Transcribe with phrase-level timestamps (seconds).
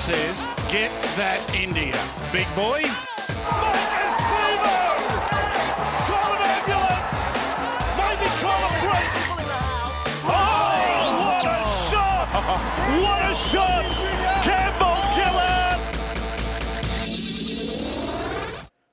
[0.00, 0.90] says, get
[1.20, 1.92] that India.
[2.32, 2.80] Big boy.
[10.24, 12.32] What a shot!
[12.96, 13.92] What a shot!
[14.42, 15.80] Campbell Gillard!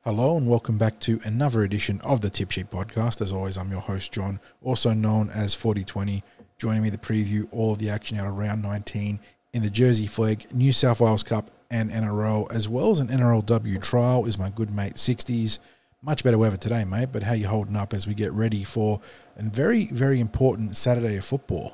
[0.03, 3.21] Hello and welcome back to another edition of the Tip Sheet Podcast.
[3.21, 6.21] As always, I'm your host John, also known as Forty20.
[6.57, 9.21] Joining me to preview all of the action out of round 19
[9.57, 13.81] in the Jersey Flegg, New South Wales Cup, and NRL, as well as an NRLW
[13.81, 15.59] trial, is my good mate 60s.
[16.01, 17.09] Much better weather today, mate.
[17.11, 19.01] But how you holding up as we get ready for
[19.35, 21.73] a very, very important Saturday of football?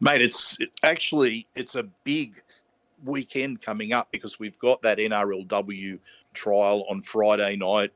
[0.00, 2.42] mate it's actually it's a big
[3.04, 5.98] weekend coming up because we've got that nrlw
[6.34, 7.92] trial on friday night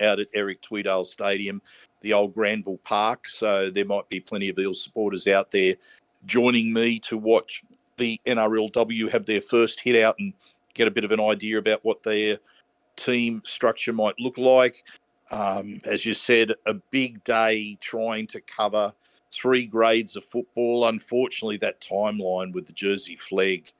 [0.00, 1.62] out at eric tweedale stadium
[2.02, 5.74] the old granville park so there might be plenty of eels supporters out there
[6.26, 7.62] joining me to watch
[7.96, 10.32] the nrlw have their first hit out and
[10.74, 12.38] get a bit of an idea about what their
[12.96, 14.82] team structure might look like
[15.30, 18.92] um, as you said a big day trying to cover
[19.34, 20.86] three grades of football.
[20.86, 23.72] Unfortunately, that timeline with the Jersey Flegg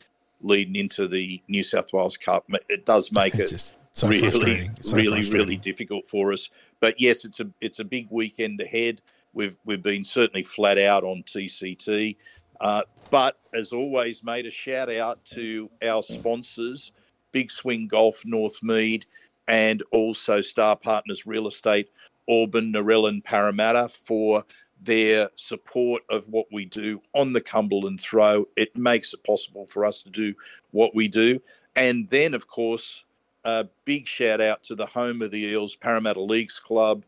[0.43, 4.71] leading into the New South Wales Cup, it does make it so really.
[4.81, 6.51] So really, really difficult for us.
[6.81, 9.01] But yes, it's a it's a big weekend ahead.
[9.35, 12.17] We've we've been certainly flat out on TCT.
[12.61, 16.93] Uh, but as always, made a shout out to our sponsors,
[17.33, 19.05] Big Swing Golf, Northmead,
[19.49, 21.91] and also Star Partners Real Estate,
[22.29, 24.45] Auburn, Narell, and Parramatta for
[24.81, 28.47] their support of what we do on the Cumberland Throw.
[28.57, 30.35] It makes it possible for us to do
[30.71, 31.41] what we do.
[31.77, 33.05] And then, of course,
[33.45, 37.05] a big shout out to the home of the Eels, Parramatta Leagues Club.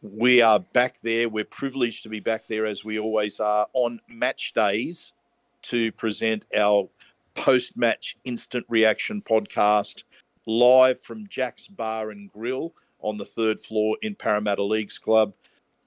[0.00, 1.28] We are back there.
[1.28, 5.12] We're privileged to be back there as we always are on match days
[5.62, 6.88] to present our
[7.34, 10.04] post match instant reaction podcast
[10.46, 15.32] live from Jack's Bar and Grill on the third floor in Parramatta Leagues Club.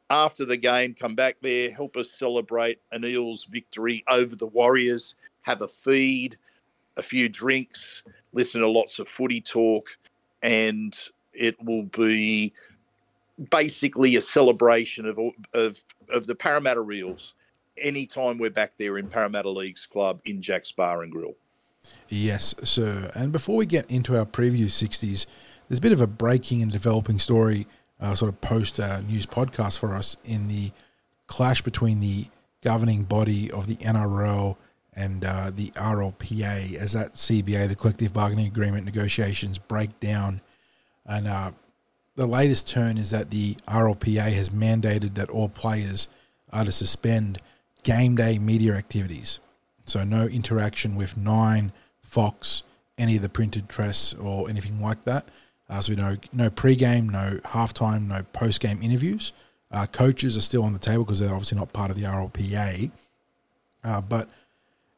[0.09, 5.15] After the game, come back there, help us celebrate an Eels victory over the Warriors,
[5.43, 6.35] have a feed,
[6.97, 9.87] a few drinks, listen to lots of footy talk,
[10.43, 10.99] and
[11.33, 12.51] it will be
[13.49, 15.19] basically a celebration of
[15.53, 17.33] of of the Parramatta Eels.
[17.77, 21.35] Anytime we're back there in Parramatta Leagues Club in Jack's Bar and Grill.
[22.09, 23.11] Yes, sir.
[23.15, 25.25] And before we get into our preview 60s,
[25.67, 27.65] there's a bit of a breaking and developing story,
[27.99, 30.71] uh, sort of post uh, news podcast for us in the
[31.27, 32.25] clash between the
[32.61, 34.57] governing body of the NRL
[34.93, 40.41] and uh, the RLPA as that CBA, the collective bargaining agreement negotiations, break down.
[41.05, 41.51] And uh,
[42.21, 46.07] the latest turn is that the RLPA has mandated that all players
[46.53, 47.41] are to suspend
[47.81, 49.39] game day media activities.
[49.85, 51.71] So no interaction with Nine,
[52.03, 52.61] Fox,
[52.95, 55.25] any of the printed press or anything like that.
[55.67, 59.33] Uh, so no no pre-game, no halftime, no post-game interviews.
[59.71, 62.91] Uh, coaches are still on the table because they're obviously not part of the RLPA.
[63.83, 64.29] Uh, but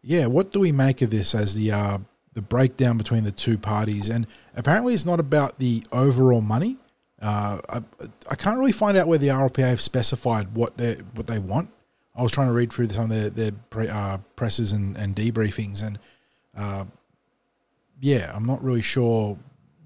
[0.01, 1.99] yeah, what do we make of this as the uh,
[2.33, 4.09] the breakdown between the two parties?
[4.09, 6.79] And apparently, it's not about the overall money.
[7.23, 7.81] Uh, I,
[8.29, 11.71] I can't really find out where the RLPA have specified what they what they want.
[12.15, 15.15] I was trying to read through some of their, their pre, uh, presses and, and
[15.15, 15.97] debriefings, and
[16.55, 16.85] uh,
[18.01, 19.37] yeah, I'm not really sure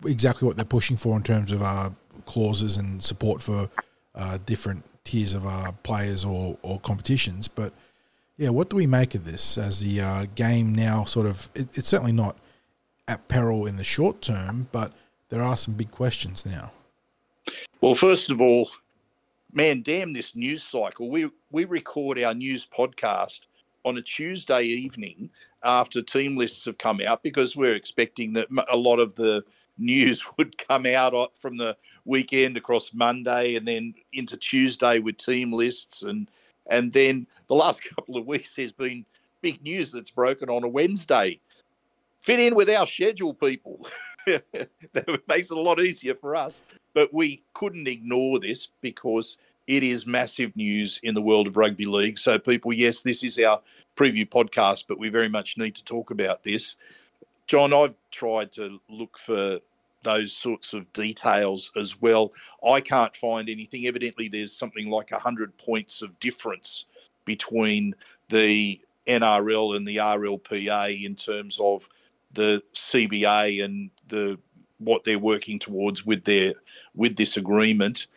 [0.05, 1.91] exactly what they're pushing for in terms of uh,
[2.25, 3.69] clauses and support for
[4.15, 7.47] uh, different tiers of uh, players or, or competitions.
[7.47, 7.71] But
[8.37, 11.49] yeah, what do we make of this as the uh, game now sort of?
[11.53, 12.37] It, it's certainly not
[13.07, 14.91] at peril in the short term, but
[15.29, 16.71] there are some big questions now.
[17.81, 18.69] Well, first of all,
[19.53, 21.09] man, damn this news cycle.
[21.09, 23.41] We we record our news podcast
[23.85, 25.29] on a Tuesday evening
[25.63, 29.43] after team lists have come out because we're expecting that a lot of the
[29.77, 35.51] news would come out from the weekend across Monday and then into Tuesday with team
[35.51, 36.29] lists and
[36.69, 39.05] and then the last couple of weeks there's been
[39.41, 41.39] big news that's broken on a Wednesday.
[42.21, 43.88] Fit in with our schedule, people.
[44.94, 46.63] that makes it a lot easier for us.
[46.94, 49.38] But we couldn't ignore this because
[49.68, 52.19] it is massive news in the world of rugby league.
[52.19, 53.62] So, people, yes, this is our
[53.95, 56.75] preview podcast, but we very much need to talk about this.
[57.47, 59.59] John, I've tried to look for
[60.03, 62.31] those sorts of details as well.
[62.65, 63.85] I can't find anything.
[63.85, 66.85] Evidently, there's something like 100 points of difference
[67.25, 67.95] between
[68.29, 71.88] the NRL and the RLPA in terms of
[72.33, 74.39] the CBA and the
[74.80, 76.54] what they're working towards with their
[76.95, 78.07] with this agreement.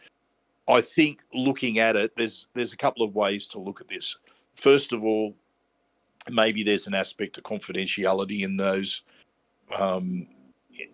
[0.68, 4.16] I think looking at it, there's there's a couple of ways to look at this.
[4.56, 5.34] First of all,
[6.28, 9.02] maybe there's an aspect of confidentiality in those
[9.78, 10.26] um,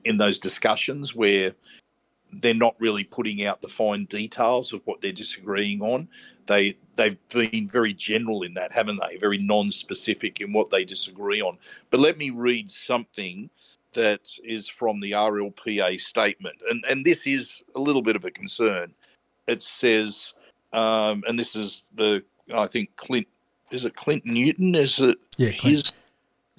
[0.05, 1.53] in those discussions where
[2.33, 6.09] they're not really putting out the fine details of what they're disagreeing on.
[6.47, 9.17] They they've been very general in that, haven't they?
[9.17, 11.59] Very non-specific in what they disagree on.
[11.91, 13.51] But let me read something
[13.97, 18.31] that is from the RLPA statement, and and this is a little bit of a
[18.31, 18.95] concern.
[19.49, 20.35] It says,
[20.73, 22.23] um, and this is the
[22.55, 23.27] I think Clint
[23.73, 24.75] is it Clint Newton?
[24.75, 25.63] Is it Yeah, Clint.
[25.63, 25.93] his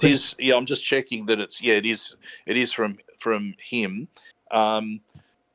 [0.01, 0.35] his?
[0.39, 4.07] Yeah, I'm just checking that it's yeah, it is it is from from him.
[4.51, 4.99] Um,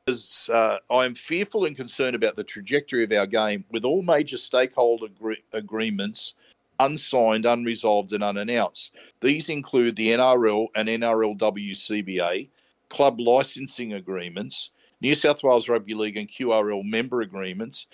[0.07, 4.01] as uh, I am fearful and concerned about the trajectory of our game, with all
[4.01, 6.35] major stakeholder agree- agreements
[6.79, 8.93] unsigned, unresolved, and unannounced.
[9.19, 12.49] These include the NRL and NRLW CBA,
[12.89, 14.71] club licensing agreements,
[15.01, 17.87] New South Wales Rugby League and QRL member agreements,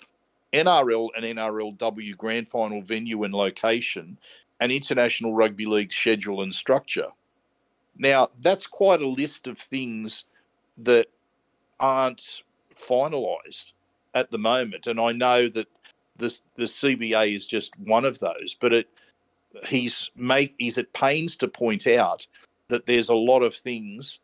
[0.53, 4.17] NRL and NRLW grand final venue and location,
[4.59, 7.07] and International Rugby League schedule and structure.
[7.97, 10.25] Now, that's quite a list of things
[10.77, 11.07] that
[11.79, 12.43] aren't
[12.75, 13.71] finalised
[14.13, 15.67] at the moment, and I know that
[16.19, 18.55] the the CBA is just one of those.
[18.59, 18.89] But it
[19.67, 22.27] he's make he's at pains to point out
[22.67, 24.19] that there's a lot of things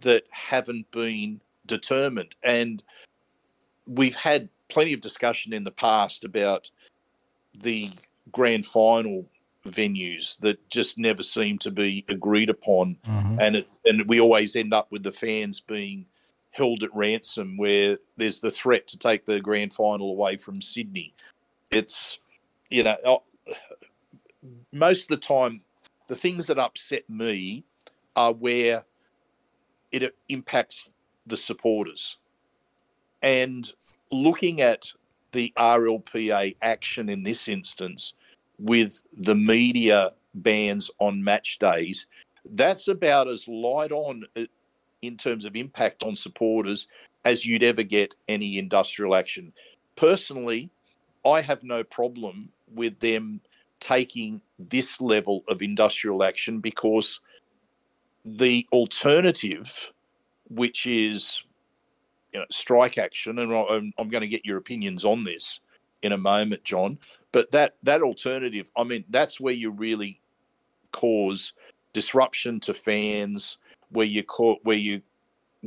[0.00, 2.82] that haven't been determined, and
[3.88, 6.70] we've had plenty of discussion in the past about
[7.60, 7.90] the
[8.32, 9.24] grand final
[9.64, 13.38] venues that just never seem to be agreed upon, Mhm.
[13.40, 16.06] and it, and we always end up with the fans being
[16.50, 21.12] held at ransom, where there's the threat to take the grand final away from Sydney.
[21.70, 22.20] It's
[22.70, 23.22] you know
[24.72, 25.62] most of the time
[26.08, 27.64] the things that upset me
[28.14, 28.84] are where
[29.92, 30.90] it impacts
[31.26, 32.18] the supporters
[33.22, 33.72] and
[34.12, 34.92] looking at
[35.32, 38.14] the RLPA action in this instance
[38.58, 42.06] with the media bans on match days,
[42.52, 44.44] that's about as light on uh,
[45.02, 46.88] in terms of impact on supporters
[47.24, 49.52] as you'd ever get any industrial action.
[49.96, 50.70] Personally,
[51.26, 53.40] I have no problem with them
[53.80, 57.20] taking this level of industrial action because
[58.24, 59.92] the alternative,
[60.48, 61.42] which is
[62.32, 65.60] you know, strike action, and I'm, I'm going to get your opinions on this
[66.02, 66.98] in a moment, John.
[67.32, 70.20] But that that alternative, I mean, that's where you really
[70.92, 71.52] cause
[71.92, 73.58] disruption to fans,
[73.90, 75.02] where you call, where you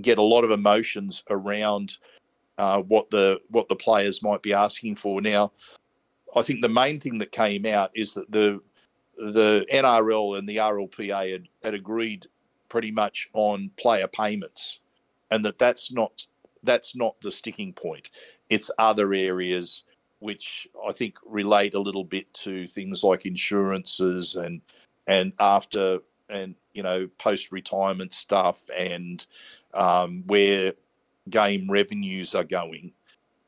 [0.01, 1.97] get a lot of emotions around
[2.59, 5.21] uh, what the what the players might be asking for.
[5.21, 5.53] Now,
[6.35, 8.59] I think the main thing that came out is that the
[9.15, 12.27] the NRL and the RLPA had, had agreed
[12.67, 14.81] pretty much on player payments,
[15.31, 16.27] and that that's not
[16.61, 18.09] that's not the sticking point.
[18.49, 19.83] It's other areas
[20.19, 24.59] which I think relate a little bit to things like insurances and
[25.07, 29.25] and after and you know post retirement stuff and
[29.73, 30.73] um, where
[31.29, 32.93] game revenues are going.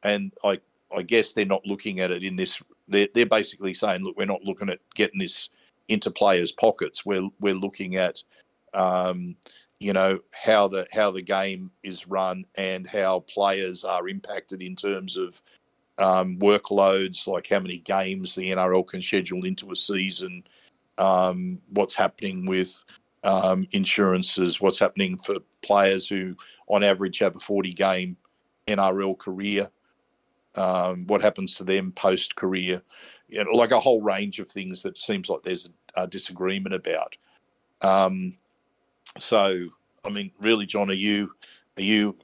[0.04, 0.60] And I
[0.96, 2.62] I guess they're not looking at it in this.
[2.88, 5.50] They're they're basically saying, look, we're not looking at getting this
[5.88, 7.06] into players' pockets.
[7.06, 8.24] We're we're looking at
[8.74, 9.36] um,
[9.80, 14.76] you know how the how the game is run and how players are impacted in
[14.76, 15.42] terms of
[15.98, 20.44] um, workloads, like how many games the NRL can schedule into a season,
[20.98, 22.84] um, what's happening with
[23.24, 26.36] um, insurances, what's happening for players who,
[26.68, 28.18] on average, have a 40 game
[28.68, 29.70] NRL career,
[30.56, 32.82] um, what happens to them post career,
[33.28, 36.76] you know, like a whole range of things that seems like there's a, a disagreement
[36.76, 37.16] about.
[37.82, 38.38] Um,
[39.20, 39.68] so,
[40.06, 41.34] I mean, really, John, are you
[41.78, 42.18] are you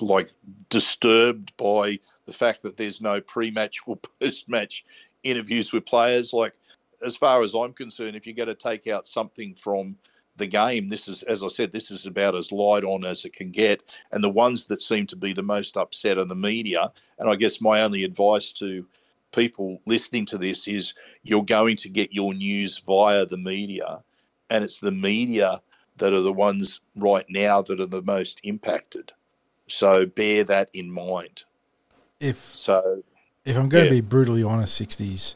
[0.00, 0.30] like
[0.68, 4.84] disturbed by the fact that there's no pre-match or post-match
[5.22, 6.32] interviews with players?
[6.32, 6.54] Like,
[7.04, 9.96] as far as I'm concerned, if you're going to take out something from
[10.36, 13.34] the game, this is, as I said, this is about as light on as it
[13.34, 13.94] can get.
[14.10, 16.90] And the ones that seem to be the most upset are the media.
[17.18, 18.86] And I guess my only advice to
[19.32, 24.02] people listening to this is you're going to get your news via the media,
[24.50, 25.62] and it's the media
[25.96, 29.12] that are the ones right now that are the most impacted.
[29.68, 31.44] So bear that in mind.
[32.20, 33.02] If So
[33.44, 33.90] if I'm going Yeah.
[33.90, 35.34] to be brutally honest, sixties,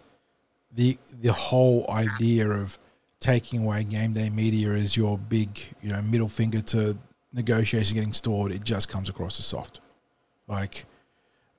[0.73, 2.79] the the whole idea of
[3.21, 6.99] taking away game day media as your big you know middle finger to
[7.33, 9.81] negotiations getting stored, it just comes across as soft.
[10.49, 10.87] Like,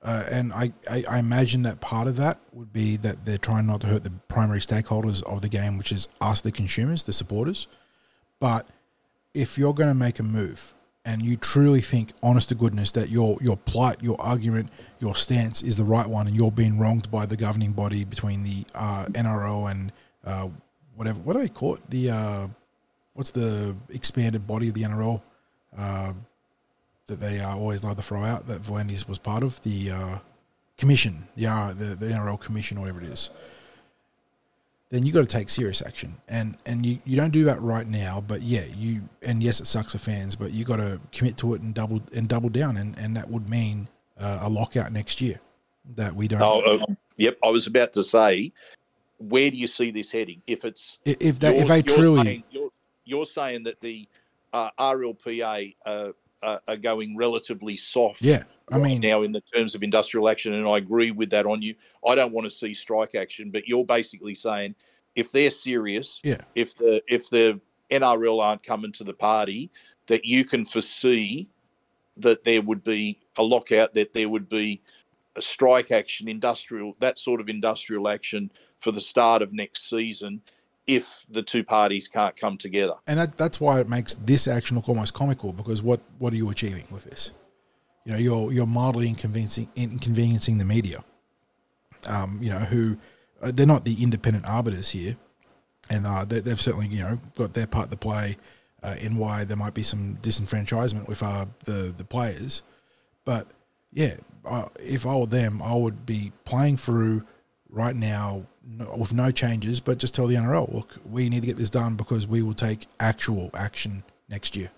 [0.02, 3.66] uh, and I, I I imagine that part of that would be that they're trying
[3.66, 7.12] not to hurt the primary stakeholders of the game, which is us, the consumers, the
[7.12, 7.66] supporters.
[8.40, 8.68] But
[9.34, 10.74] if you're going to make a move
[11.08, 14.68] and you truly think, honest to goodness, that your your plight, your argument,
[15.00, 18.44] your stance is the right one, and you're being wronged by the governing body between
[18.44, 19.90] the uh, NRL and
[20.26, 20.48] uh,
[20.96, 21.18] whatever.
[21.20, 21.80] What do they call it?
[21.88, 22.48] The uh,
[23.14, 25.22] what's the expanded body of the NRL
[25.78, 26.12] uh,
[27.06, 30.18] that they always like to throw out that V'landys was part of the uh,
[30.76, 33.30] commission, the, the the NRL commission, or whatever it is.
[34.90, 37.86] Then you got to take serious action, and and you, you don't do that right
[37.86, 38.24] now.
[38.26, 41.52] But yeah, you and yes, it sucks for fans, but you got to commit to
[41.54, 45.20] it and double and double down, and and that would mean uh, a lockout next
[45.20, 45.40] year
[45.96, 46.40] that we don't.
[46.40, 47.36] Oh, uh, yep.
[47.44, 48.52] I was about to say,
[49.18, 50.40] where do you see this heading?
[50.46, 52.70] If it's if they, if they truly you're,
[53.04, 54.08] you're saying that the
[54.54, 55.74] uh, RLPA
[56.42, 58.22] uh, are going relatively soft.
[58.22, 61.46] yeah, I mean now in the terms of industrial action, and I agree with that
[61.46, 61.74] on you.
[62.06, 64.74] I don't want to see strike action, but you're basically saying
[65.14, 66.40] if they're serious, Yeah.
[66.54, 69.70] if the if the NRL aren't coming to the party,
[70.06, 71.48] that you can foresee
[72.16, 74.82] that there would be a lockout, that there would be
[75.36, 80.40] a strike action, industrial that sort of industrial action for the start of next season,
[80.88, 82.94] if the two parties can't come together.
[83.06, 86.36] and that, that's why it makes this action look almost comical because what what are
[86.36, 87.32] you achieving with this?
[88.04, 91.04] You know, you're you're mildly inconveniencing inconveniencing the media.
[92.06, 92.96] Um, you know, who
[93.42, 95.16] uh, they're not the independent arbiters here,
[95.90, 98.38] and uh, they, they've certainly you know got their part to play
[98.82, 102.62] uh, in why there might be some disenfranchisement with uh, the the players.
[103.26, 103.48] But
[103.92, 104.16] yeah,
[104.80, 107.24] if I were them, I would be playing through
[107.68, 111.46] right now no, with no changes, but just tell the NRL, look, we need to
[111.46, 114.70] get this done because we will take actual action next year.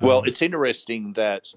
[0.00, 1.52] Well, Um, it's interesting that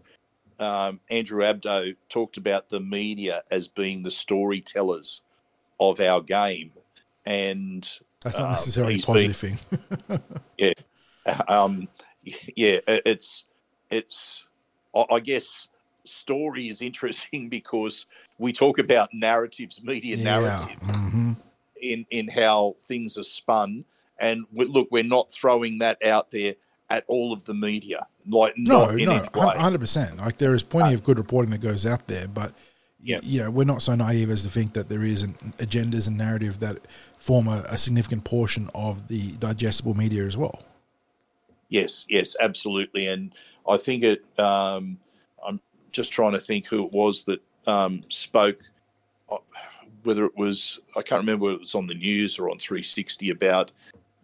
[0.59, 5.21] um, Andrew Abdo talked about the media as being the storytellers
[5.79, 6.71] of our game,
[7.25, 7.83] and
[8.21, 9.59] That's not uh, necessarily a he's positive thing.
[11.47, 11.88] um,
[12.55, 13.45] yeah, it's
[13.89, 14.45] it's.
[15.09, 15.67] I guess
[16.05, 18.05] story is interesting because
[18.38, 21.32] we talk about narratives, media narratives, hmm
[21.83, 23.85] in in how things are spun,
[24.19, 26.55] and we, look, we're not throwing that out there
[26.89, 30.17] at all of the media, like No, no, hundred percent.
[30.17, 32.53] Like there is plenty of good reporting that goes out there, but
[33.01, 33.19] Yeah.
[33.23, 36.17] you know we're not so naive as to think that there is an agendas and
[36.17, 36.79] narrative that
[37.17, 40.61] form a, a significant portion of the digestible media as well.
[41.69, 43.07] Yes, yes, absolutely.
[43.07, 43.33] And
[43.67, 44.23] I think it.
[44.37, 44.99] Um,
[45.45, 45.59] I'm
[45.91, 48.59] just trying to think who it was that um, spoke.
[50.03, 53.29] Whether it was, I can't remember whether it was on the news or on 360
[53.29, 53.72] about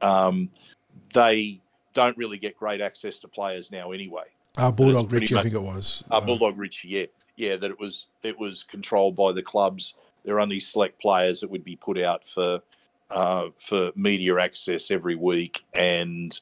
[0.02, 0.50] um,
[1.14, 1.60] they
[1.94, 4.26] don't really get great access to players now anyway.
[4.58, 6.04] Uh, Bulldog Richie, I think it was.
[6.12, 7.06] Uh, Bulldog Richie, yeah,
[7.36, 9.96] yeah, that it was it was controlled by the clubs.
[10.24, 12.62] There are only select players that would be put out for
[13.12, 16.40] uh, for media access every week, and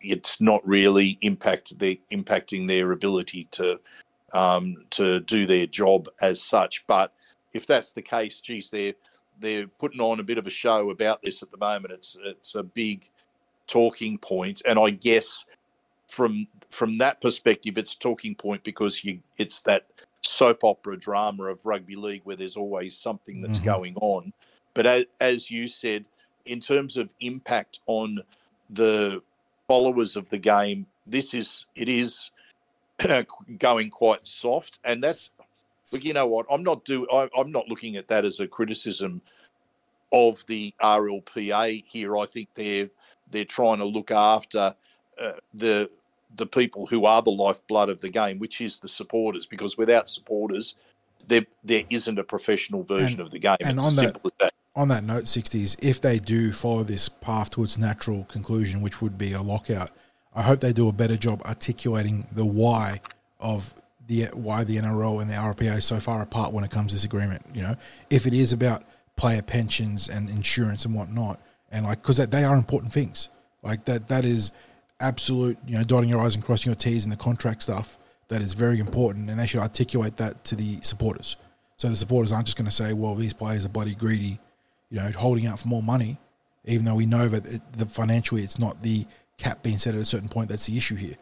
[0.00, 3.80] it's not really impact the impacting their ability to
[4.32, 6.86] um, to do their job as such.
[6.86, 7.12] But
[7.54, 8.94] if that's the case, geez, they're
[9.38, 11.92] they're putting on a bit of a show about this at the moment.
[11.92, 13.08] It's it's a big
[13.66, 15.44] talking point, and I guess
[16.08, 19.86] from from that perspective, it's a talking point because you it's that
[20.22, 23.64] soap opera drama of rugby league where there's always something that's Mhm.
[23.64, 24.32] going on.
[24.74, 26.04] But as, as you said,
[26.46, 28.20] in terms of impact on
[28.70, 29.22] the
[29.68, 32.30] followers of the game, this is it is
[33.58, 35.30] going quite soft, and that's
[35.92, 36.04] look.
[36.04, 36.46] You know what?
[36.50, 37.06] I'm not do.
[37.12, 39.20] I, I'm not looking at that as a criticism
[40.12, 42.16] of the RLPA here.
[42.18, 42.90] I think they're
[43.30, 44.74] they're trying to look after
[45.18, 45.90] uh, the
[46.34, 49.46] the people who are the lifeblood of the game, which is the supporters.
[49.46, 50.76] Because without supporters,
[51.28, 53.56] there there isn't a professional version And- of the game.
[53.60, 54.54] and it's on as that- as that.
[54.74, 59.00] on that note, 60s, if they do follow this path to its natural conclusion, which
[59.02, 59.90] would be a lockout,
[60.34, 63.00] I hope they do a better job articulating the why
[63.38, 63.74] of
[64.12, 66.96] the why the NRL and the RPA are so far apart when it comes to
[66.96, 67.42] this agreement.
[67.54, 67.76] You know,
[68.10, 68.84] if it is about
[69.16, 71.40] player pensions and insurance and whatnot,
[71.70, 73.30] and like because they are important things,
[73.62, 74.52] like that that is
[75.00, 75.56] absolute.
[75.66, 78.52] You know, dotting your i's and crossing your t's in the contract stuff that is
[78.52, 81.36] very important, and they should articulate that to the supporters.
[81.78, 84.38] So the supporters aren't just going to say, "Well, these players are bloody greedy,"
[84.90, 86.18] you know, holding out for more money,
[86.66, 89.06] even though we know that it, the financially it's not the
[89.38, 91.16] cap being set at a certain point that's the issue here.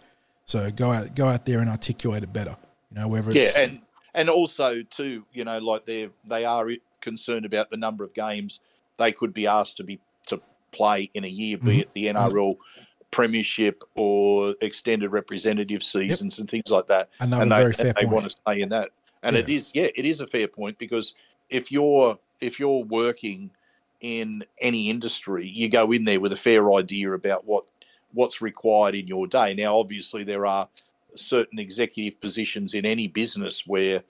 [0.44, 2.56] So go out, go out there and articulate it better.
[2.90, 3.82] You know, whether Yeah, and
[4.14, 6.68] and also too, you know, like they they are
[7.00, 8.60] concerned about the number of games
[8.98, 10.40] they could be asked to be to
[10.72, 11.80] play in a year, be Mhm.
[11.80, 12.56] it the NRL
[13.10, 17.08] Premiership or extended representative seasons and things like that.
[17.20, 18.14] another and they, very fair and they point.
[18.14, 18.90] want to stay in that.
[19.22, 21.14] And it is, yeah, it is a fair point because
[21.48, 23.50] if you're if you're working
[24.00, 27.64] in any industry, you go in there with a fair idea about what
[28.12, 29.54] what's required in your day.
[29.54, 30.68] Now, obviously, there are
[31.14, 34.02] certain executive positions in any business where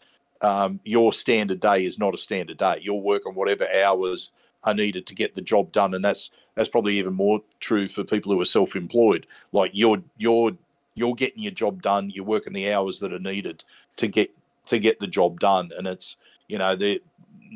[0.42, 2.78] um, your standard day is not a standard day.
[2.80, 4.32] You'll work on whatever hours
[4.64, 8.04] are needed to get the job done, and that's that's probably even more true for
[8.04, 9.26] people who are self-employed.
[9.52, 10.52] Like you're you're
[10.94, 13.64] you're getting your job done, you're working the hours that are needed
[13.96, 14.30] to get
[14.66, 16.16] to get the job done, and it's
[16.48, 16.98] you know there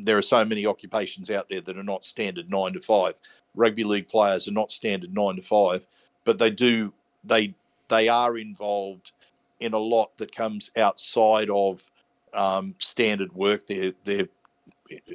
[0.03, 3.15] there are so many occupations out there that are not standard nine to five.
[3.55, 5.85] Rugby league players are not standard nine to five,
[6.23, 7.55] but they do they
[7.87, 9.11] they are involved
[9.59, 11.83] in a lot that comes outside of
[12.33, 13.67] um, standard work.
[13.67, 14.29] They're they're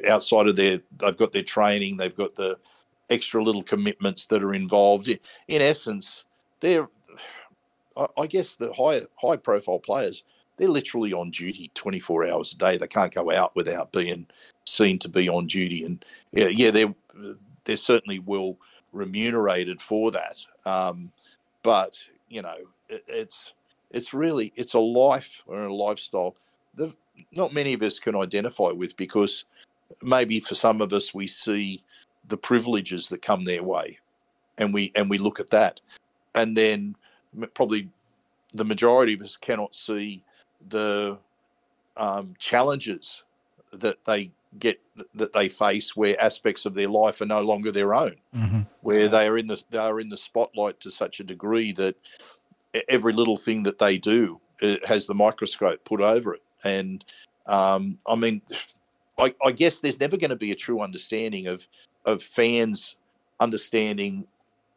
[0.09, 2.59] outside of their they've got their training, they've got the
[3.09, 5.09] extra little commitments that are involved.
[5.09, 6.25] In essence,
[6.61, 6.89] they're
[8.17, 10.25] I guess the high high profile players
[10.61, 12.77] they're literally on duty 24 hours a day.
[12.77, 14.27] They can't go out without being
[14.67, 16.95] seen to be on duty, and yeah, yeah they're
[17.65, 18.59] they're certainly well
[18.93, 20.45] remunerated for that.
[20.67, 21.13] Um,
[21.63, 22.57] but you know,
[22.91, 23.55] it, it's
[23.91, 26.37] it's really it's a life or a lifestyle
[26.75, 26.93] that
[27.33, 29.45] not many of us can identify with because
[30.03, 31.83] maybe for some of us we see
[32.29, 33.99] the privileges that come their way
[34.59, 35.81] and we and we look at that
[36.35, 36.95] and then
[37.55, 37.89] probably
[38.55, 40.23] the majority of us cannot see
[40.69, 41.19] the
[41.97, 43.25] um, challenges
[43.73, 44.81] that they get
[45.15, 48.61] that they face where aspects of their life are no longer their own mm-hmm.
[48.81, 51.95] where they are in the they are in the spotlight to such a degree that
[52.89, 54.41] every little thing that they do
[54.87, 57.05] has the microscope put over it and
[57.47, 58.43] um, i mean
[59.19, 61.67] I, I guess there's never going to be a true understanding of
[62.05, 62.97] of fans
[63.39, 64.27] understanding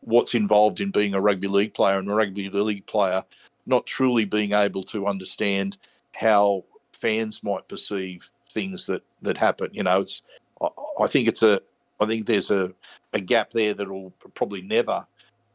[0.02, 3.24] what's involved in being a rugby league player and a rugby league player
[3.66, 5.78] not truly being able to understand
[6.16, 9.70] how fans might perceive things that that happen.
[9.74, 10.22] You know, it's
[10.62, 10.68] I,
[11.02, 11.62] I think it's a
[12.00, 12.72] I think there's a,
[13.14, 15.06] a gap there that will probably never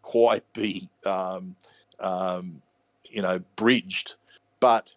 [0.03, 1.57] quite be um,
[2.01, 2.63] um,
[3.05, 4.15] you know bridged,
[4.61, 4.91] but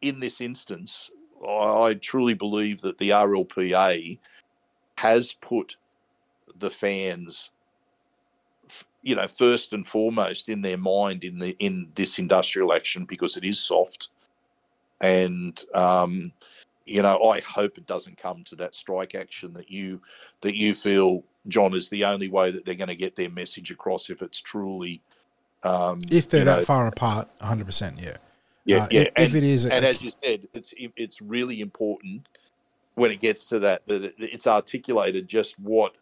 [0.00, 1.10] in this instance,
[1.46, 4.18] I, truly believe that the RLPA
[4.98, 5.76] has put
[6.56, 7.50] the fans
[9.02, 13.36] you know first and foremost in their mind in the in this industrial action because
[13.36, 14.08] it is soft.
[15.00, 16.32] And um,
[16.86, 20.00] you know I hope it doesn't come to that strike action that you
[20.40, 23.70] that you feel John is the only way that they're going to get their message
[23.70, 25.02] across if it's truly
[25.64, 28.16] um, if they're that know, far apart 100 percent yeah.
[28.64, 31.20] Yeah uh, yeah if, and, if, it is and a, as you said it's it's
[31.20, 32.28] really important
[32.94, 35.94] when it gets to that that it's articulated just what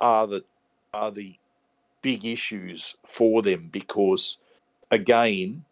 [0.00, 0.44] are the
[0.92, 1.36] are the
[2.02, 4.38] big issues for them because
[4.90, 5.64] again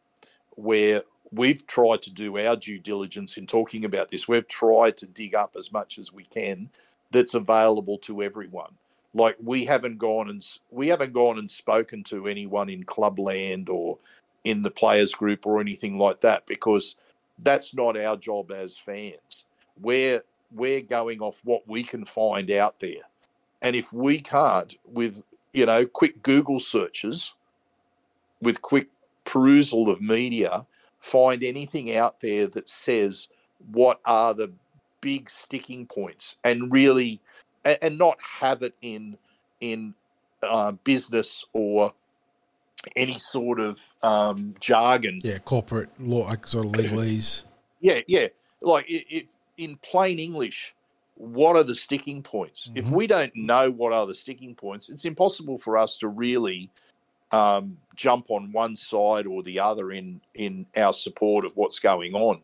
[0.57, 5.07] where we've tried to do our due diligence in talking about this we've tried to
[5.07, 6.69] dig up as much as we can
[7.11, 8.73] that's available to everyone
[9.15, 13.99] like we haven't gone and we haven't gone and spoken to anyone in clubland or
[14.43, 16.97] in the players group or anything like that because
[17.39, 19.47] that's not our job as fans.
[19.81, 20.23] We're
[20.53, 23.03] we're going off what we can find out there.
[23.63, 25.23] And if we can't with
[25.55, 27.35] you know, quick Google searches
[28.43, 28.89] with quick
[29.25, 30.67] perusal of media,
[31.01, 33.29] find anything out there that says
[33.73, 34.53] what are the
[35.01, 37.21] big sticking points and really
[37.65, 39.17] and, not have it in
[39.61, 39.95] in
[40.43, 41.93] uh, business or
[42.97, 45.21] any sort of um, jargon.
[45.23, 47.45] Yeah, corporate law, sort of legalese.
[47.81, 48.29] Yeah, yeah.
[48.61, 50.75] Like if in plain English,
[51.17, 52.69] what are the sticking points?
[52.69, 52.79] Mm-hmm.
[52.79, 56.71] If we don't know what are the sticking points, it's impossible for us to really
[57.33, 62.15] um, jump on one side or the other in in our support of what's going
[62.15, 62.41] on.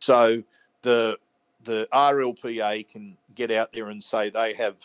[0.00, 0.42] So
[0.82, 1.18] the
[1.64, 4.76] the RLPA can get out there and say they have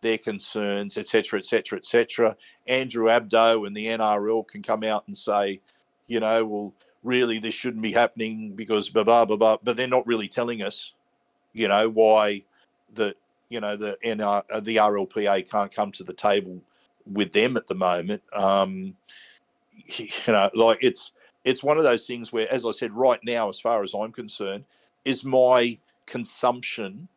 [0.00, 2.36] their concerns, etc., etc., etc.
[2.66, 5.60] Andrew Abdo and the NRL can come out and say,
[6.06, 6.72] you know, well,
[7.02, 9.56] really this shouldn't be happening because blah blah blah blah.
[9.62, 10.92] But they're not really telling us,
[11.52, 12.42] you know, why
[12.94, 13.16] that
[13.48, 16.60] you know the NR, uh, the RLPA can't come to the table
[17.10, 18.22] with them at the moment.
[18.32, 18.96] Um,
[19.86, 21.12] you know, like it's
[21.44, 24.12] it's one of those things where, as I said, right now, as far as I'm
[24.12, 24.64] concerned,
[25.04, 27.08] is my consumption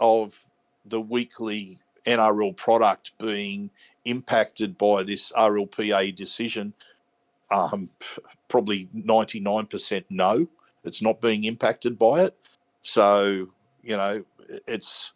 [0.00, 0.46] of
[0.84, 3.70] the weekly NRL product being
[4.04, 6.74] impacted by this RLPA decision.
[7.50, 7.90] Um,
[8.48, 10.48] probably 99% no,
[10.84, 12.36] it's not being impacted by it.
[12.82, 13.48] So,
[13.82, 14.24] you know,
[14.66, 15.12] it's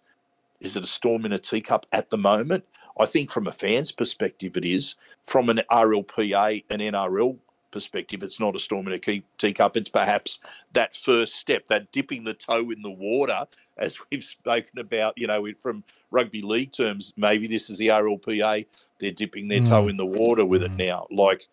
[0.61, 2.65] is it a storm in a teacup at the moment?
[2.99, 4.97] I think from a fan's perspective, it is.
[5.25, 7.39] From an RLPA and NRL
[7.71, 9.77] perspective, it's not a storm in a teacup.
[9.77, 10.41] It's perhaps
[10.73, 15.27] that first step, that dipping the toe in the water, as we've spoken about, you
[15.27, 17.13] know, from rugby league terms.
[17.17, 18.67] Maybe this is the RLPA.
[18.99, 19.69] They're dipping their mm.
[19.69, 20.67] toe in the water with mm.
[20.67, 21.07] it now.
[21.11, 21.49] Like,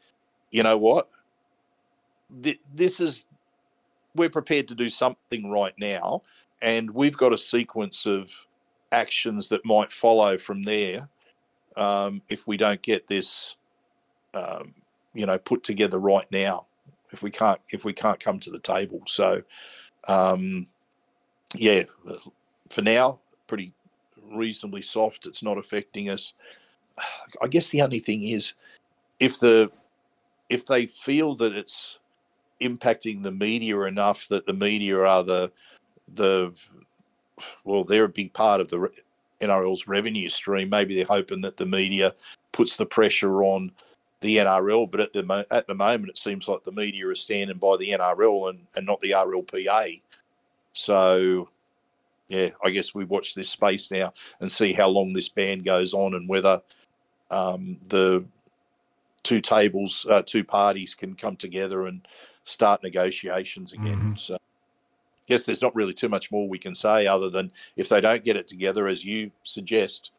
[0.51, 1.10] you know what?
[2.73, 3.25] This is,
[4.15, 6.23] we're prepared to do something right now
[6.62, 8.32] and we've got a sequence of
[8.91, 11.10] actions that might follow from there
[11.75, 13.56] um, if we don't get this,
[14.34, 14.73] um,
[15.17, 16.67] you know, put together right now.
[17.12, 19.41] If we can't, if we can't come to the table, so
[20.08, 20.67] um,
[21.56, 21.84] yeah,
[22.69, 23.73] for now, pretty
[24.32, 25.25] reasonably soft.
[25.25, 26.34] It's not affecting us.
[27.41, 28.53] I guess the only thing is
[29.19, 29.71] if the
[30.49, 31.97] if they feel that it's
[32.62, 35.51] impacting the media enough that the media are the
[36.13, 36.51] the
[37.63, 38.89] well they're a big part of the
[39.41, 42.15] NRL's revenue stream maybe they're hoping that the media
[42.51, 43.71] puts the pressure on
[44.21, 47.58] the NRL but at the at the moment it seems like the media is standing
[47.58, 50.01] by the NRL and, and not the RLPA
[50.73, 51.49] so
[52.27, 55.93] yeah I guess we watch this space now and see how long this ban goes
[55.93, 56.62] on and whether
[57.30, 58.25] um, the
[59.27, 62.08] two tables, uh, two parties can come together and
[62.45, 63.97] start negotiations again.
[63.97, 64.15] Mm-hmm.
[64.15, 67.89] So, I guess there's not really too much more we can say other than if
[67.89, 70.12] they don't get it together, as you suggest,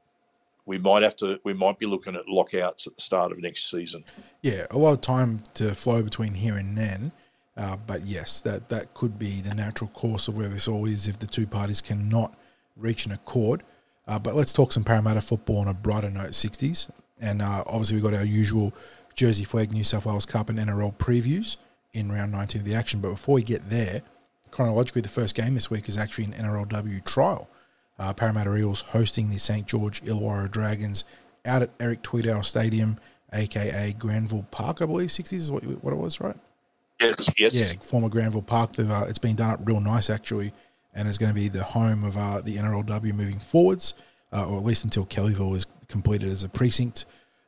[0.68, 1.40] we might have to.
[1.44, 4.04] We might be looking at lockouts at the start of next season.
[4.42, 7.10] Yeah, a lot of time to flow between here and then.
[7.56, 11.08] Uh, but yes, that that could be the natural course of where this all is
[11.08, 12.38] if the two parties cannot
[12.76, 13.64] reach an accord.
[14.06, 16.90] Uh, but let's talk some Parramatta football on a brighter note, 60s.
[17.20, 18.72] And uh, obviously, we've got our usual
[19.14, 21.56] Jersey Flegg, New South Wales Cup and NRL previews
[21.92, 23.00] in round 19 of the action.
[23.00, 24.02] But before we get there,
[24.50, 27.48] chronologically, the first game this week is actually an NRLW trial.
[27.98, 31.04] Uh, Parramatta Eels hosting the St George Illawarra Dragons
[31.44, 32.98] out at Eric Tweedale Stadium,
[33.32, 35.10] aka Granville Park, I believe.
[35.10, 36.36] 60s is what, what it was, right?
[37.00, 37.54] Yes, yes.
[37.54, 38.78] Yeah, former Granville Park.
[38.78, 40.52] Uh, it's been done up real nice, actually,
[40.94, 43.94] and is going to be the home of uh, the NRLW moving forwards,
[44.32, 47.06] uh, or at least until Kellyville is completed as a precinct.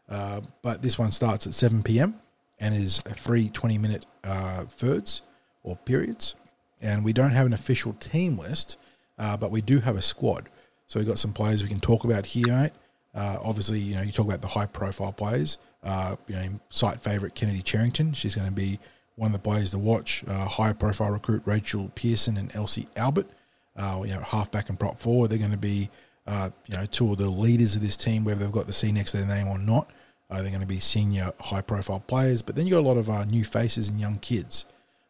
[0.09, 2.21] Uh, but this one starts at 7 p.m.
[2.59, 5.23] and is a free 20 minute uh, thirds
[5.63, 6.35] or periods.
[6.83, 8.77] And we don't have an official team list,
[9.21, 10.49] uh, but we do have a squad.
[10.89, 12.73] So we've got some players we can talk about here, mate.
[13.15, 15.59] Uh, obviously, you know, you talk about the high profile players.
[15.85, 18.13] Uh, you know, site favourite Kennedy Cherrington.
[18.13, 18.81] She's going to be
[19.15, 20.25] one of the players to watch.
[20.27, 23.29] Uh, high profile recruit Rachel Pearson and Elsie Albert.
[23.77, 25.31] you know, halfback and prop forward.
[25.31, 25.91] They're going to be
[26.27, 28.93] uh, you know, two of the leaders of this team, whether they've got the C
[28.93, 29.91] next to their name or not.
[30.31, 32.41] Uh, they're going to be senior, high-profile players.
[32.41, 34.65] But then you've got a lot of uh, new faces and young kids.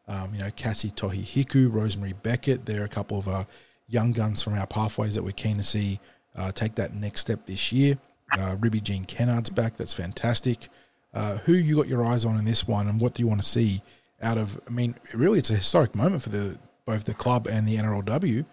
[0.09, 2.65] Um, you know, Cassie Tohi Hiku, Rosemary Beckett.
[2.65, 3.45] They're a couple of uh,
[3.91, 6.01] young guns from our pathways that we're keen to see
[6.37, 7.99] uh, take that next step this year.
[8.39, 9.77] Uh, Ribby Jean Kennard's back.
[9.77, 10.69] That's fantastic.
[11.13, 13.43] Uh, who you got your eyes on in this one, and what do you want
[13.43, 13.83] to see
[14.23, 14.61] out of?
[14.69, 18.45] I mean, really, it's a historic moment for the both the club and the NRLW.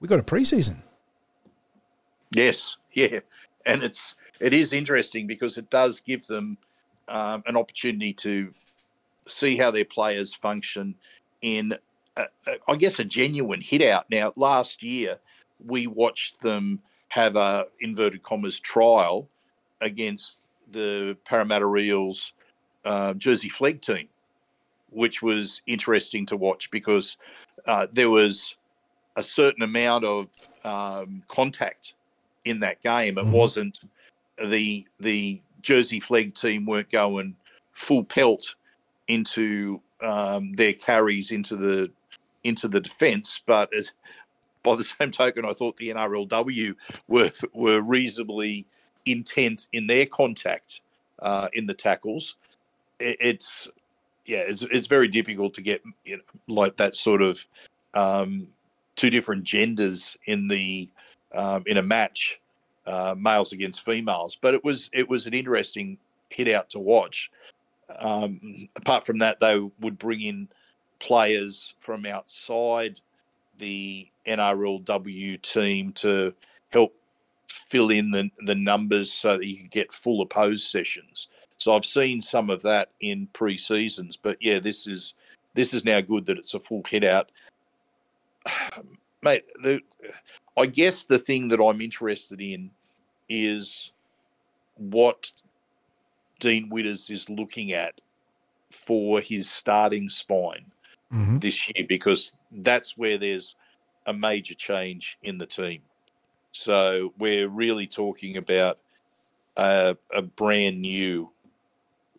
[0.00, 0.78] We got a preseason.
[2.34, 3.20] Yes, yeah,
[3.66, 6.56] and it's it is interesting because it does give them
[7.08, 8.50] um, an opportunity to
[9.28, 10.94] see how their players function
[11.42, 11.74] in,
[12.16, 14.06] a, a, I guess, a genuine hit out.
[14.10, 15.18] Now, last year
[15.64, 19.28] we watched them have a inverted commas trial
[19.80, 20.38] against
[20.72, 22.32] the Parramatta Eels
[22.84, 24.08] uh, Jersey Flegg team,
[24.90, 27.16] which was interesting to watch because
[27.66, 28.56] uh, there was
[29.16, 30.28] a certain amount of
[30.64, 31.94] um, contact
[32.44, 33.18] in that game.
[33.18, 33.32] It mm-hmm.
[33.32, 33.78] wasn't
[34.38, 37.34] the the Jersey Flegg team weren't going
[37.72, 38.54] full pelt
[39.08, 41.90] into um, their carries into the
[42.46, 43.92] into the defence, but as,
[44.62, 46.74] by the same token, I thought the NRLW
[47.08, 48.66] were were reasonably
[49.04, 50.80] intent in their contact
[51.20, 52.36] uh, in the tackles.
[52.98, 53.68] It, it's
[54.26, 57.46] yeah, it's it's very difficult to get you know, like that sort of
[57.94, 58.48] um,
[58.96, 60.88] two different genders in the
[61.32, 62.40] um, in a match,
[62.86, 64.36] uh, males against females.
[64.40, 65.98] But it was it was an interesting
[66.30, 67.30] hit out to watch.
[67.98, 70.48] Um, apart from that, they would bring in
[70.98, 73.00] players from outside
[73.58, 76.34] the NRLW team to
[76.70, 76.94] help
[77.68, 81.28] fill in the, the numbers so that you can get full opposed sessions.
[81.58, 85.14] So I've seen some of that in pre seasons, but yeah, this is
[85.54, 87.30] this is now good that it's a full hit out.
[89.22, 89.80] Mate, the,
[90.56, 92.70] I guess the thing that I'm interested in
[93.28, 93.90] is
[94.76, 95.32] what
[96.38, 98.00] Dean Widders is looking at
[98.70, 100.66] for his starting spine
[101.12, 101.38] mm-hmm.
[101.38, 103.56] this year, because that's where there's
[104.06, 105.82] a major change in the team.
[106.52, 108.78] So we're really talking about
[109.56, 111.30] a, a brand new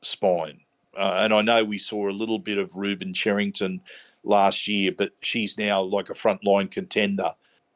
[0.02, 0.62] spine.
[0.96, 3.82] Uh, and I know we saw a little bit of Reuben Cherrington
[4.24, 7.34] last year, but she's now like a frontline contender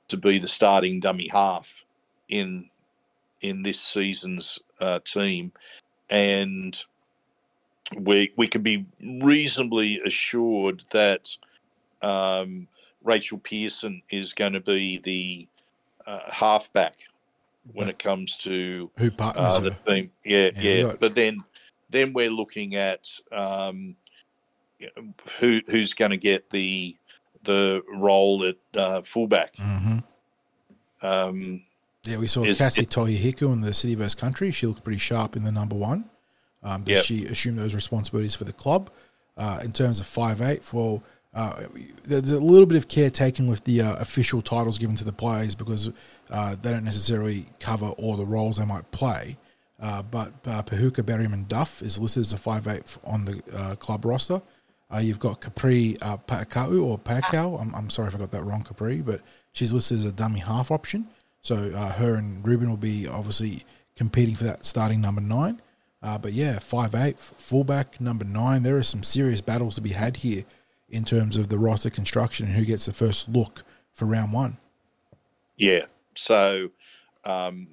[0.08, 1.86] to be the starting dummy half
[2.28, 2.70] in
[3.42, 5.52] in this season's uh, team,
[6.10, 6.84] and
[7.98, 8.86] we we can be
[9.22, 11.36] reasonably assured that
[12.02, 12.68] um,
[13.04, 15.48] Rachel Pearson is going to be the
[16.06, 16.98] uh, halfback
[17.74, 19.70] when it comes to Who partners uh, her?
[19.88, 20.10] team.
[20.26, 20.94] Yeah, Yeah, yeah.
[21.00, 21.38] But then,
[21.90, 23.96] then we're looking at um,
[25.40, 26.96] who who's going to get the
[27.44, 29.56] the role at uh, fullback.
[29.58, 29.98] hmm
[31.02, 31.64] Um,
[32.04, 34.52] Yeah, we saw Is- Cassie Tohihiku in the City vs Country.
[34.52, 36.10] She looked pretty sharp in the number one.
[36.64, 37.04] Um, does Yep.
[37.06, 38.90] she assume those responsibilities for the club?
[39.38, 41.02] Uh, in terms of five eight, well,
[41.34, 41.64] uh,
[42.04, 45.14] there's a little bit of care taken with the uh, official titles given to the
[45.14, 45.90] players because
[46.30, 49.38] uh, they don't necessarily cover all the roles they might play.
[49.80, 53.76] Uh, but uh, Pahuka Berryman Duff is listed as a five eight on the uh,
[53.76, 54.42] club roster.
[54.94, 57.60] Uh, you've got Capri uh, Paakau or Pakau.
[57.60, 59.22] I'm, I'm sorry if I got that wrong, Capri, but
[59.54, 61.08] she's listed as a dummy half option.
[61.42, 63.64] So uh, her and Ruben will be obviously
[63.96, 65.62] competing for that starting number nine.
[66.04, 68.64] Uh, but yeah, five eight fullback number nine.
[68.64, 70.46] There are some serious battles to be had here
[70.90, 74.58] in terms of the roster construction and who gets the first look for round one.
[75.58, 75.86] Yeah.
[76.16, 76.72] So,
[77.24, 77.68] um,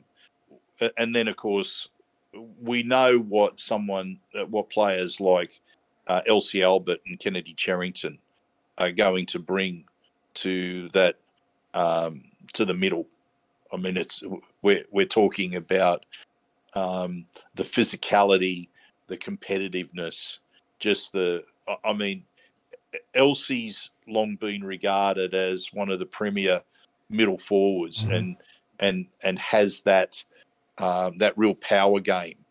[0.96, 1.88] and then of course,
[2.60, 5.60] we know what someone, uh, what players like
[6.06, 8.18] uh, Elsie Albert and Kennedy Cherrington
[8.76, 9.84] are going to bring
[10.34, 11.16] to that
[11.74, 13.06] um, to the middle.
[13.72, 14.22] I mean, it's
[14.62, 16.04] we're we're talking about
[16.74, 18.68] um, the physicality,
[19.06, 20.38] the competitiveness,
[20.78, 21.44] just the.
[21.84, 22.24] I- mean,
[23.14, 26.62] Elsie's long been regarded as one of the premier
[27.10, 28.14] middle forwards Mhm.
[28.16, 28.36] and
[28.80, 30.24] and and has that
[30.78, 32.44] um, that real power game.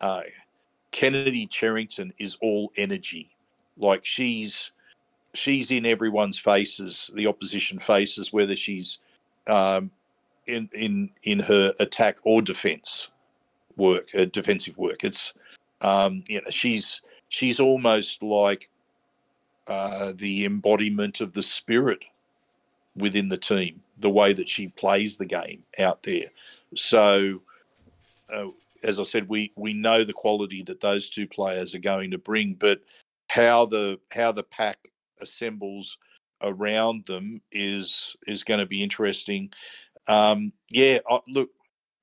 [0.00, 0.22] Uh,
[0.92, 3.30] Kennedy Cherrington is all energy,
[3.76, 4.72] like she's
[5.34, 8.98] she's in everyone's faces, the opposition faces, whether she's
[9.46, 9.90] um,
[10.46, 13.10] in in in her attack or defense
[13.80, 15.02] work, uh, defensive work.
[15.02, 15.34] It's
[15.80, 18.70] um, you know she's she's almost like
[19.66, 22.04] uh, the embodiment of the spirit
[22.96, 26.26] within the team, the way that she plays the game out there.
[26.74, 27.40] So,
[28.32, 28.48] uh,
[28.82, 32.18] as I said, we we know the quality that those two players are going to
[32.18, 32.80] bring, but
[33.28, 34.78] how the how the pack
[35.20, 35.98] assembles
[36.42, 39.50] around them is is going to be interesting.
[40.08, 41.50] Um, yeah, I, look,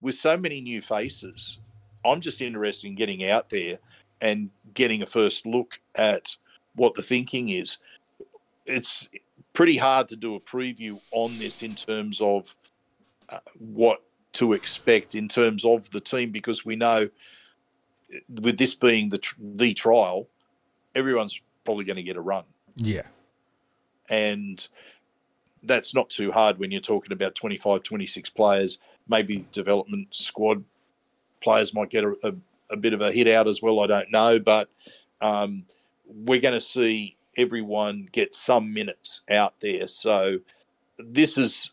[0.02, 1.60] with so many new faces,
[2.08, 3.80] I'm just interested in getting out there
[4.22, 6.38] and getting a first look at
[6.76, 7.78] what the thinking is.
[8.66, 9.10] It's
[9.54, 12.56] pretty hard to do a preview on this in terms of
[13.30, 14.02] uh, what
[14.34, 17.10] to expect in terms of the team because we know
[18.14, 20.28] uh, with this being the tr- the trial,
[20.96, 22.44] everyone's probably going to get a run,
[22.76, 23.02] Yeah.
[24.10, 24.68] and
[25.64, 28.80] that's not too hard when you're talking about 25, 26 players.
[29.10, 30.64] Maybe development squad
[31.42, 32.34] players might get a, a,
[32.72, 33.80] a bit of a hit out as well.
[33.80, 34.70] I don't know, but
[35.22, 35.66] um,
[36.06, 39.88] we're going to see everyone get some minutes out there.
[39.88, 40.40] So
[40.98, 41.72] this is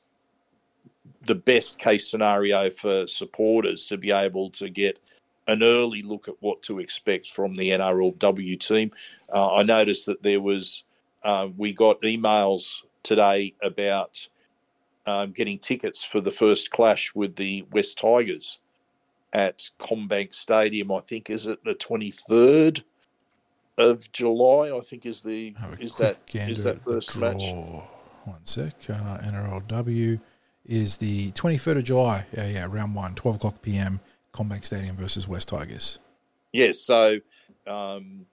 [1.23, 4.99] the best case scenario for supporters to be able to get
[5.47, 8.91] an early look at what to expect from the NRLW team.
[9.33, 10.85] Uh, I noticed that there was
[11.23, 14.29] uh, we got emails today about
[15.07, 18.59] um, getting tickets for the first clash with the West Tigers
[19.35, 20.93] at CommBank Stadium.
[20.93, 22.83] I think is it the twenty third
[23.77, 24.77] of July.
[24.77, 27.43] I think is the is that is that first match.
[28.25, 28.73] One sec.
[28.89, 30.19] Uh, NRLW
[30.65, 32.25] is the 23rd of July.
[32.35, 34.01] Yeah, yeah, round one, 12 o'clock p.m.
[34.33, 35.99] CommBank Stadium versus West Tigers.
[36.53, 37.19] Yes, so
[37.67, 38.25] um,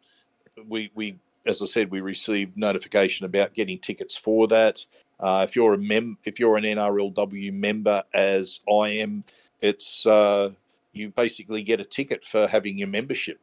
[0.67, 4.85] we we as I said, we received notification about getting tickets for that.
[5.19, 9.23] Uh, if you're a mem, if you're an NRLW member, as I am,
[9.59, 10.51] it's uh,
[10.93, 13.39] you basically get a ticket for having your membership.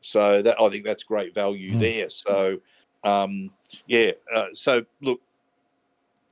[0.00, 1.80] So that I think that's great value Mm.
[1.80, 2.08] there.
[2.08, 2.58] So
[3.04, 3.50] um,
[3.86, 5.20] yeah, uh, so look,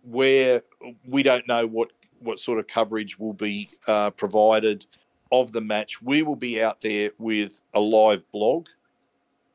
[0.03, 0.63] where
[1.07, 4.87] we don't know what what sort of coverage will be uh, provided
[5.31, 6.01] of the match.
[6.01, 8.69] We will be out there with a live blog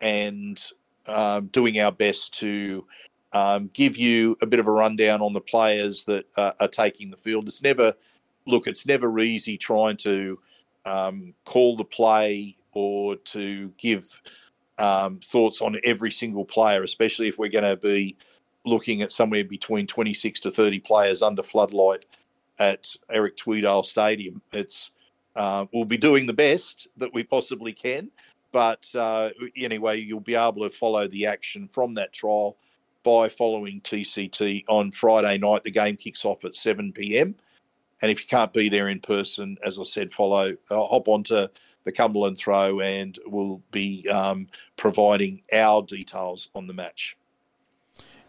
[0.02, 0.62] and
[1.08, 2.86] um, doing our best to
[3.34, 7.10] um, give you a bit of a rundown on the players that uh, are taking
[7.12, 7.47] the field.
[7.47, 7.93] It's never
[8.45, 10.39] look, it's never easy trying to
[10.86, 14.22] um, call the play or to give
[14.78, 18.15] um, thoughts on every single player, especially if we're going to be
[18.65, 22.06] looking at somewhere between 26 to 30 players under floodlight
[22.58, 24.42] at Eric Tweedale Stadium.
[24.52, 24.92] It's
[25.36, 28.10] uh, we'll be doing the best that we possibly can,
[28.52, 32.58] but uh, anyway, you'll be able to follow the action from that trial
[33.04, 35.63] by following TCT on Friday night.
[35.63, 37.36] The game kicks off at 7 p.m.
[38.01, 41.47] And if you can't be there in person, as I said, follow, uh, hop onto
[41.83, 47.17] the Cumberland Throw, and we'll be um, providing our details on the match.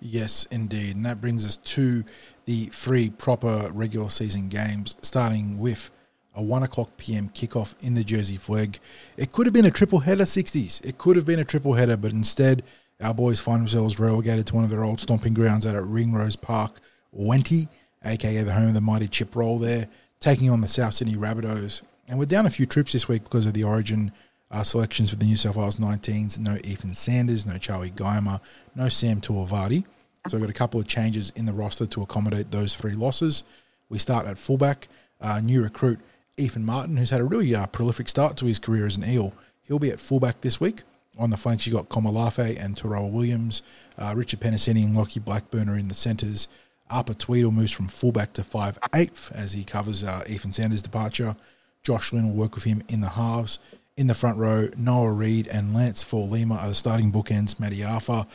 [0.01, 0.97] Yes, indeed.
[0.97, 2.05] And that brings us to
[2.47, 5.91] the three proper regular season games, starting with
[6.35, 7.29] a 1 o'clock p.m.
[7.29, 8.79] kickoff in the Jersey Flegg.
[9.17, 10.85] It could have been a triple header 60s.
[10.85, 12.63] It could have been a triple header, but instead,
[13.01, 16.37] our boys find themselves relegated to one of their old stomping grounds out at Ringrose
[16.37, 16.81] Park,
[17.17, 17.69] Wenty,
[18.05, 19.89] aka the home of the mighty Chip Roll there,
[20.21, 21.83] taking on the South Sydney Rabbitohs.
[22.09, 24.13] And we're down a few troops this week because of the origin
[24.51, 26.39] uh, selections for the New South Wales 19s.
[26.39, 28.41] No Ethan Sanders, no Charlie Guymer,
[28.75, 29.85] no Sam Tuivati.
[30.29, 33.43] So we've got a couple of changes in the roster to accommodate those three losses.
[33.89, 34.89] We start at fullback.
[35.21, 36.01] Uh, new recruit
[36.37, 39.33] Ethan Martin, who's had a really uh, prolific start to his career as an Eel.
[39.63, 40.83] He'll be at fullback this week.
[41.19, 43.63] On the flanks, you've got Komalafe and Tyrell Williams.
[43.99, 46.49] Uh, Richard Penasini and Lockie Blackburn are in the centres.
[46.91, 51.37] Arpa Tweedle moves from fullback to 5 8th as he covers uh, Ethan Sanders' departure.
[51.83, 53.59] Josh Lynn will work with him in the halves.
[53.97, 57.59] In the front row, Noah Reed and Lance Fualima are the starting bookends.
[57.61, 58.27] Matty Arthur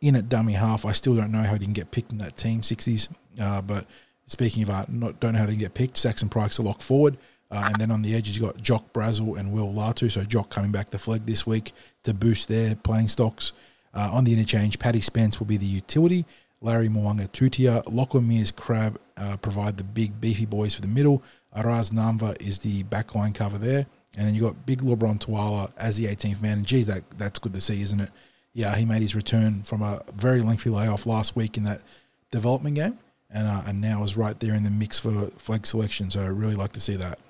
[0.00, 0.84] in at dummy half.
[0.84, 3.08] I still don't know how he can get picked in that team 60s.
[3.40, 3.86] Uh, but
[4.26, 5.96] speaking of, uh, not don't know how to get picked.
[5.96, 7.18] Saxon Pryke's a lock forward.
[7.50, 10.10] Uh, and then on the edges, you've got Jock Brazel and Will Latu.
[10.10, 11.72] So Jock coming back to Flegg this week
[12.04, 13.52] to boost their playing stocks.
[13.94, 16.26] Uh, on the interchange, Paddy Spence will be the utility.
[16.60, 21.22] Larry Mo'unga Tutia, Lachlan Mears Crab uh, provide the big beefy boys for the middle.
[21.56, 23.86] Araz Namva is the backline cover there.
[24.16, 26.58] And then you got Big LeBron Tuala as the 18th man.
[26.58, 28.10] And geez, that, that's good to see, isn't it?
[28.52, 31.82] Yeah, he made his return from a very lengthy layoff last week in that
[32.30, 32.98] development game.
[33.30, 36.10] And, uh, and now is right there in the mix for Flegg selection.
[36.10, 37.20] So I really like to see that.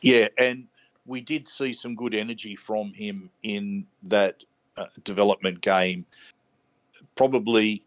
[0.00, 0.68] Yeah, and
[1.06, 4.44] we did see some good energy from him in that
[4.76, 6.06] uh, development game.
[7.16, 7.82] Probably,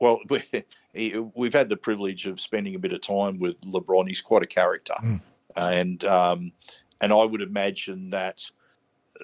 [0.00, 0.20] well,
[0.94, 4.08] we've had the privilege of spending a bit of time with LeBron.
[4.08, 5.20] He's quite a character, mm.
[5.56, 6.52] and um,
[7.00, 8.50] and I would imagine that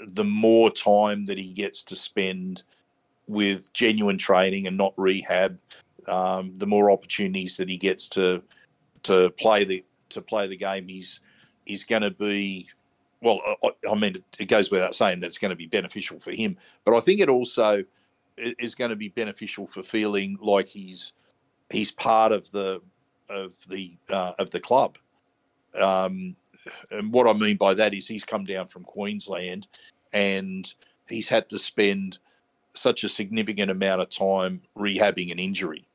[0.07, 2.63] the more time that he gets to spend
[3.27, 5.59] with genuine training and not rehab,
[6.09, 8.43] um, the more opportunities that he gets to
[9.05, 10.89] to play the to play the game.
[10.89, 11.21] He's
[11.67, 12.69] is going to be
[13.23, 13.41] well.
[13.89, 16.95] I mean, it goes without saying that it's going to be beneficial for him, but
[16.95, 17.85] I think it also
[18.37, 21.13] is going to be beneficial for feeling like he's
[21.71, 22.81] he's part of the
[23.29, 24.99] of the uh, of the club.
[25.75, 26.37] Um,
[26.91, 29.69] and what I mean by that is he's come down from Queensland
[30.13, 30.73] and
[31.09, 32.19] he's had to spend
[32.75, 35.87] such a significant amount of time rehabbing an injury.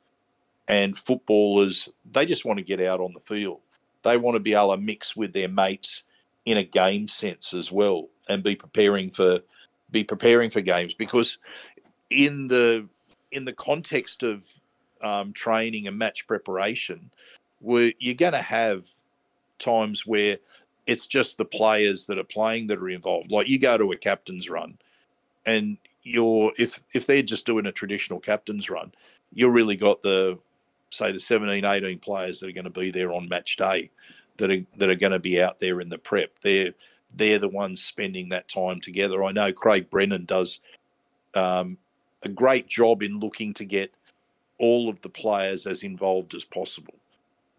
[0.68, 3.62] And footballers, they just want to get out on the field.
[4.04, 6.04] They want to be able to mix with their mates
[6.46, 9.40] in a game sense as well and be preparing for
[9.92, 11.40] be preparing for games because
[12.10, 12.88] in the
[13.32, 14.48] in the context of
[15.02, 17.12] um, training and match preparation,
[17.60, 18.86] where you're going to have
[19.60, 20.38] times where
[20.88, 23.32] it's just the players that are playing that are involved.
[23.32, 24.78] Like you go to a captain's run,
[25.46, 28.92] and you're if if they're just doing a traditional captain's run,
[29.34, 30.40] you've really got the
[30.92, 33.90] say the 17, 18 players that are going to be there on match day,
[34.38, 36.40] that are that are going to be out there in the prep.
[36.42, 36.74] They're
[37.16, 39.24] they're the ones spending that time together.
[39.24, 40.60] I know Craig Brennan does
[41.34, 41.78] um,
[42.24, 43.94] a great job in looking to get
[44.58, 46.94] all of the players as involved as possible.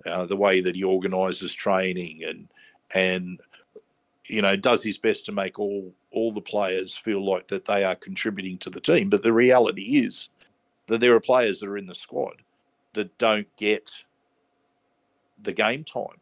[0.06, 2.48] Uh, the way that he organises training and
[2.94, 3.40] and
[4.24, 7.84] you know does his best to make all all the players feel like that they
[7.84, 9.10] are contributing to the team.
[9.10, 10.30] But the reality is
[10.86, 12.42] that there are players that are in the squad
[12.94, 14.04] that don't get
[15.40, 16.20] the game time.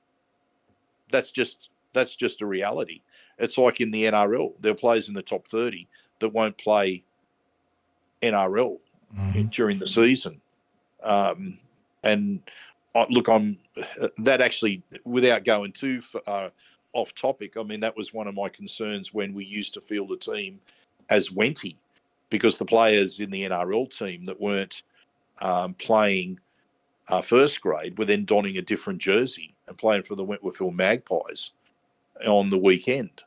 [1.10, 3.02] That's just that's just a reality.
[3.38, 7.04] It's like in the NRL, there are players in the top thirty that won't play
[8.22, 8.78] NRL
[9.16, 9.46] mm-hmm.
[9.46, 10.40] during the season.
[11.02, 11.58] Um,
[12.02, 12.42] and
[12.94, 13.58] I, look, I'm
[14.18, 16.50] that actually without going too far
[16.92, 17.56] off topic.
[17.56, 20.60] I mean, that was one of my concerns when we used to field a team
[21.10, 21.76] as Wenty,
[22.30, 24.82] because the players in the NRL team that weren't
[25.40, 26.40] um, playing
[27.08, 31.52] uh, first grade were then donning a different jersey and playing for the Wentworthville Magpies
[32.26, 33.22] on the weekend.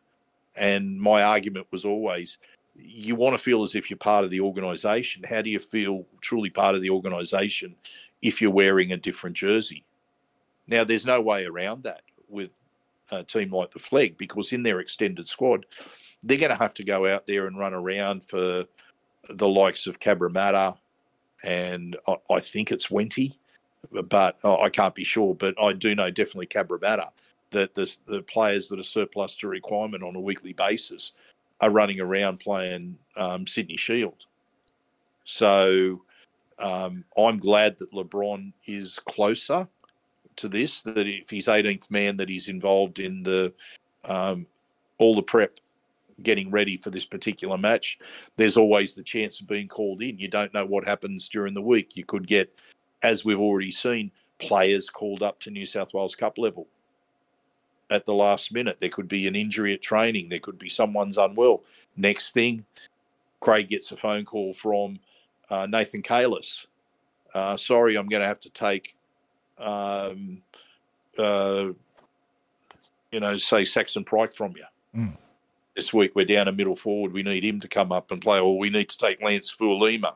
[0.56, 2.38] And my argument was always
[2.75, 5.24] you want to feel as if you're part of the organisation.
[5.24, 7.76] How do you feel truly part of the organisation
[8.22, 9.86] if you're wearing a different jersey?
[10.67, 12.51] Now, there's no way around that with
[13.11, 15.65] a team like the Flegg because in their extended squad,
[16.24, 18.65] they're going to have to go out there and run around for
[19.30, 20.78] the likes of Cabramatta
[21.43, 21.97] and
[22.30, 23.34] I, think it's Wenty
[24.09, 25.36] but I can't be sure.
[25.36, 27.09] But I do know definitely Cabramatta
[27.51, 31.13] that the, the players that are surplus to requirement on a weekly basis
[31.62, 34.26] are running around playing um, Sydney Shield.
[35.24, 36.01] So
[36.59, 39.68] um, I'm glad that LeBron is closer
[40.38, 40.82] to this.
[40.82, 43.53] That if he's 18th man, that he's involved in the
[44.05, 44.47] um,
[44.97, 45.59] all the prep,
[46.22, 47.99] getting ready for this particular match.
[48.36, 50.20] There's always the chance of being called in.
[50.20, 51.95] You don't know what happens during the week.
[51.95, 52.51] You could get
[53.03, 56.68] as we've already seen, players called up to New South Wales Cup level.
[57.92, 58.80] At the last minute.
[58.80, 60.30] There could be an injury at training.
[60.30, 61.62] There could be someone's unwell.
[61.98, 62.66] Next thing,
[63.42, 65.00] Craig gets a phone call from
[65.50, 66.68] uh, Nathan Cayless.
[67.34, 68.96] Uh, sorry, I'm going to have to take,
[69.58, 70.42] um,
[71.18, 71.68] uh,
[73.12, 74.66] you know, say Saxon Pryke from you.
[74.96, 75.18] Mm.
[75.76, 77.14] This week we're down a middle forward.
[77.14, 80.16] We need him to come up and play, or we need to take Lance Fualima.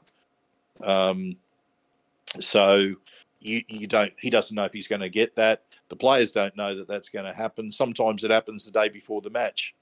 [0.81, 1.37] Um,
[2.39, 2.95] so
[3.39, 4.13] you you don't.
[4.19, 5.63] He doesn't know if he's going to get that.
[5.89, 7.71] The players don't know that that's going to happen.
[7.71, 9.75] Sometimes it happens the day before the match.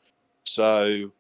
[0.44, 1.12] So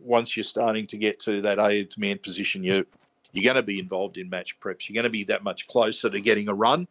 [0.00, 2.86] once you're starting to get to that eighth man position, you
[3.32, 4.88] you're going to be involved in match preps.
[4.88, 6.88] You're going to be that much closer to getting a run,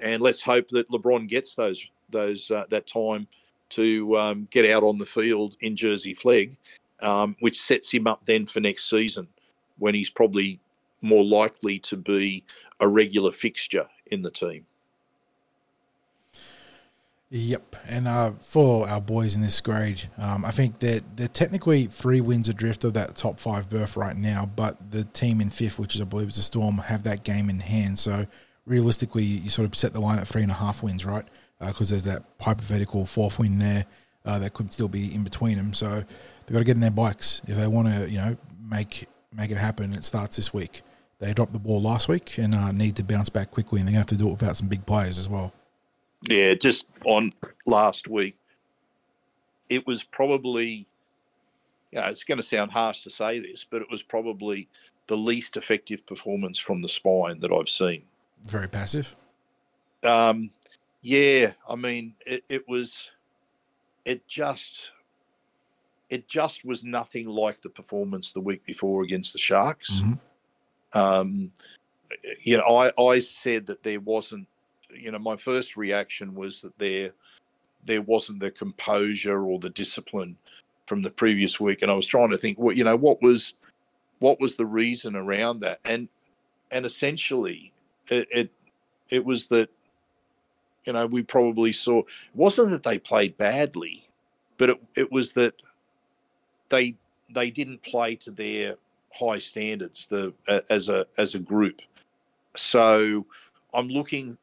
[0.00, 3.28] and let's hope that LeBron gets those those uh, that time
[3.70, 6.56] to um, get out on the field in Jersey Flegg,
[7.02, 9.28] um, which sets him up then for next season
[9.78, 10.58] when he's probably
[11.02, 12.44] more likely to be
[12.80, 14.66] a regular fixture in the team.
[17.32, 21.86] Yep, and uh, for our boys in this grade, um, I think that they're technically
[21.86, 25.78] three wins adrift of that top five berth right now, but the team in fifth,
[25.78, 28.00] which is I believe is the Storm, have that game in hand.
[28.00, 28.26] So
[28.66, 31.24] realistically, you sort of set the line at three and a half wins, right?
[31.60, 33.86] Because uh, there's that hypothetical fourth win there
[34.24, 35.72] uh, that could still be in between them.
[35.72, 38.36] So they've got to get in their bikes if they want to, you know,
[38.68, 39.92] make make it happen.
[39.92, 40.82] It starts this week.
[41.20, 43.92] They dropped the ball last week and uh, need to bounce back quickly, and they're
[43.92, 45.52] going to have to do it without some big players as well.
[46.22, 47.32] Yeah, just on
[47.66, 48.36] last week,
[49.68, 50.86] it was probably,
[51.92, 54.68] you know, it's going to sound harsh to say this, but it was probably
[55.06, 58.02] the least effective performance from the spine that I've seen.
[58.44, 59.16] Very passive.
[60.04, 60.50] Um,
[61.02, 63.10] yeah, I mean, it, it was,
[64.04, 64.92] it just,
[66.10, 70.00] it just was nothing like the performance the week before against the Sharks.
[70.00, 70.98] Mm-hmm.
[70.98, 71.52] Um,
[72.42, 74.48] you know, I, I said that there wasn't
[74.94, 77.12] you know, my first reaction was that there
[77.84, 80.36] there wasn't the composure or the discipline
[80.86, 83.54] from the previous week, and I was trying to think, what you know, what was
[84.18, 86.08] what was the reason around that, and
[86.70, 87.72] and essentially,
[88.08, 88.50] it it,
[89.08, 89.70] it was that
[90.84, 94.06] you know we probably saw it wasn't that they played badly,
[94.58, 95.54] but it it was that
[96.68, 96.96] they
[97.32, 98.76] they didn't play to their
[99.12, 100.32] high standards the
[100.68, 101.82] as a as a group.
[102.56, 103.26] So
[103.72, 104.36] I'm looking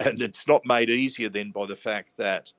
[0.00, 2.52] and it's not made easier then by the fact that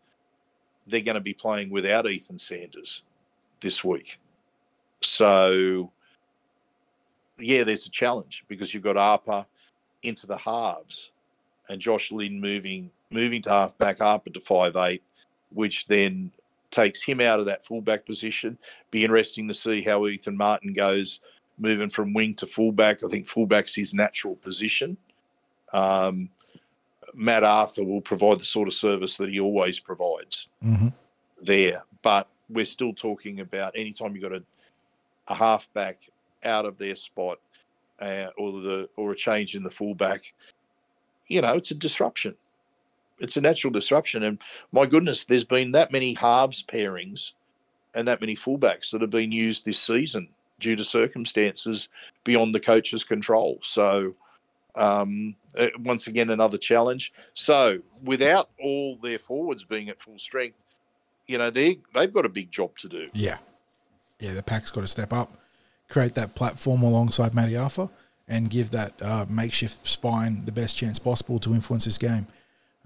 [0.86, 3.03] they're going to be playing without Ethan Sanders
[3.61, 4.19] this week.
[5.01, 5.91] So,
[7.38, 9.45] yeah, there's a challenge because you've got Arpa
[10.03, 11.11] into the halves
[11.69, 15.03] and Josh Lynn moving moving to half back Arpa to five eight,
[15.51, 16.32] which then
[16.71, 18.57] takes him out of that fullback position.
[18.91, 21.21] Be interesting to see how Ethan Martin goes
[21.57, 23.03] moving from wing to fullback.
[23.03, 24.97] I think fullback's his natural position.
[25.73, 26.30] Um,
[27.14, 30.89] Matt Arthur will provide the sort of service that he always provides mm-hmm.
[31.41, 31.84] there.
[32.01, 34.43] But we're still talking about anytime you've got a,
[35.28, 35.99] a halfback
[36.43, 37.39] out of their spot
[38.01, 40.34] uh, or the or a change in the fullback,
[41.28, 42.36] you know, it's a disruption.
[43.20, 44.24] It's a natural disruption.
[44.24, 44.41] And
[44.72, 47.34] my goodness, there's been that many halves pairings
[47.95, 50.30] and that many fullbacks that have been used this season
[50.60, 51.89] due to circumstances
[52.24, 53.60] beyond the coach's control.
[53.64, 54.16] So
[54.78, 57.13] um, uh, once again, another challenge.
[57.34, 60.57] So, without all their forwards being at full strength,
[61.28, 63.09] you know they they've got a big job to do.
[63.13, 63.38] Yeah,
[64.19, 64.34] yeah.
[64.34, 65.32] The pack's got to step up,
[65.89, 67.89] create that platform alongside Matty Arthur,
[68.28, 72.28] and give that uh, makeshift spine the best chance possible to influence this game.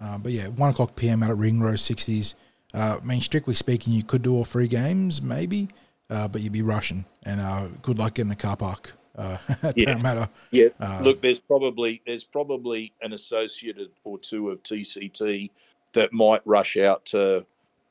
[0.02, 2.36] Uh, but yeah, one o'clock PM out at Ring Ringrose Sixties.
[2.74, 5.68] Uh, I mean, strictly speaking, you could do all three games, maybe,
[6.10, 7.06] uh, but you'd be rushing.
[7.24, 9.38] And uh, good luck getting the car park uh,
[9.76, 9.98] yeah.
[9.98, 10.30] matter.
[10.52, 10.70] Yeah.
[10.80, 15.50] Uh, Look, there's probably there's probably an associated or two of TCT
[15.94, 17.46] that might rush out to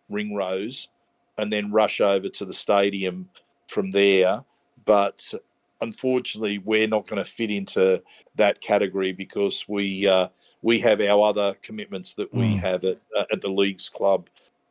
[0.09, 0.89] Ringrose
[1.39, 3.29] and then rush over to the stadium
[3.69, 4.45] from there.
[4.85, 5.33] But
[5.81, 8.03] unfortunately, we're not going to fit into
[8.37, 10.29] that category because we uh,
[10.63, 12.61] we have our other commitments that we mm.
[12.61, 14.29] have at, uh, at the league's club.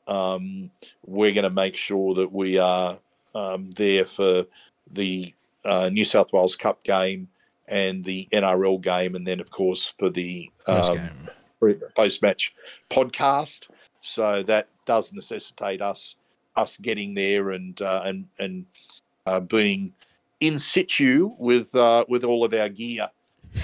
[0.08, 0.72] Um,
[1.06, 3.00] we're going to make sure that we are
[3.36, 4.46] um, there for
[4.92, 5.34] the
[5.66, 7.28] uh, New South Wales Cup game
[7.68, 10.98] and the NRL game, and then of course for the um,
[11.96, 12.54] post match
[12.90, 13.68] podcast.
[14.02, 16.16] So that does necessitate us
[16.56, 18.66] us getting there and uh, and and
[19.26, 19.94] uh, being
[20.40, 23.10] in situ with uh, with all of our gear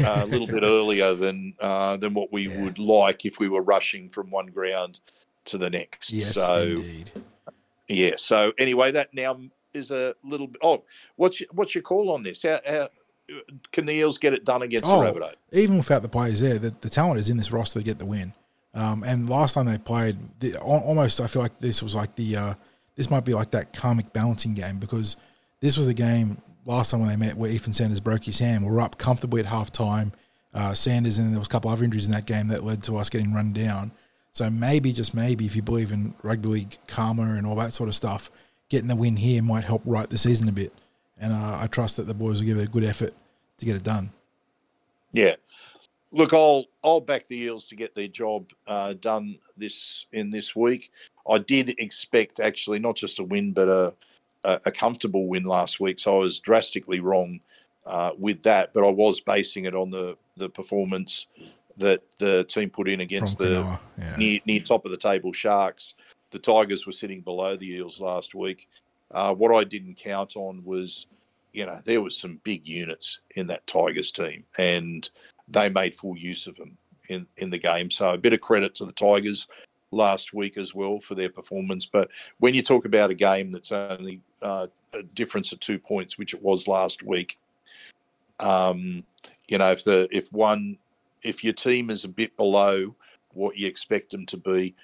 [0.04, 2.64] uh, a little bit earlier than uh, than what we yeah.
[2.64, 5.00] would like if we were rushing from one ground
[5.46, 6.12] to the next.
[6.12, 7.12] Yes, so, indeed.
[7.88, 8.14] Yeah.
[8.18, 9.40] So anyway, that now
[9.76, 10.62] is a little bit.
[10.64, 10.84] Oh,
[11.16, 12.44] what's your, what's your call on this?
[12.44, 12.90] How, how
[13.72, 15.36] can the Eels get it done against oh, the Rabbitohs?
[15.52, 18.06] Even without the players there, the, the talent is in this roster to get the
[18.06, 18.34] win.
[18.74, 22.36] Um, and last time they played, the, almost I feel like this was like the
[22.36, 22.54] uh,
[22.96, 25.16] this might be like that karmic balancing game because
[25.62, 28.66] this was a game last time when they met where Ethan Sanders broke his hand.
[28.66, 30.12] We were up comfortably at half time.
[30.54, 32.98] Uh, Sanders and there was a couple other injuries in that game that led to
[32.98, 33.92] us getting run down.
[34.32, 37.88] So maybe, just maybe, if you believe in rugby league karma and all that sort
[37.88, 38.30] of stuff,
[38.70, 40.74] getting the win here might help right the season a bit.
[41.18, 43.12] And uh, I trust that the boys will give it a good effort
[43.58, 44.12] to get it done.
[45.12, 45.36] Yeah,
[46.12, 50.56] look, I'll I'll back the Eels to get their job uh, done this in this
[50.56, 50.92] week.
[51.30, 53.94] I did expect actually not just a win, but a
[54.46, 56.00] a, comfortable win last week.
[56.00, 57.40] So I was drastically wrong
[57.86, 61.28] uh, with that, but I was basing it on the the performance
[61.78, 64.16] that the team put in against From the yeah.
[64.18, 65.96] near, near top of the table Sharks.
[66.36, 68.68] The Tigers were sitting below the Eels last week.
[69.10, 71.08] Uh, what I didn't count on was,
[71.54, 75.10] you know, there was some big units in that Tigers team, and
[75.48, 76.78] they made full use of them
[77.08, 77.90] in, in the game.
[77.90, 79.48] So a bit of credit to the Tigers
[79.92, 81.86] last week as well for their performance.
[81.86, 82.10] But
[82.40, 86.34] when you talk about a game that's only uh, a difference of two points, which
[86.34, 87.38] it was last week,
[88.42, 89.06] um,
[89.48, 90.80] you know, if the if one
[91.24, 92.94] if your team is a bit below
[93.32, 94.76] what you expect them to be,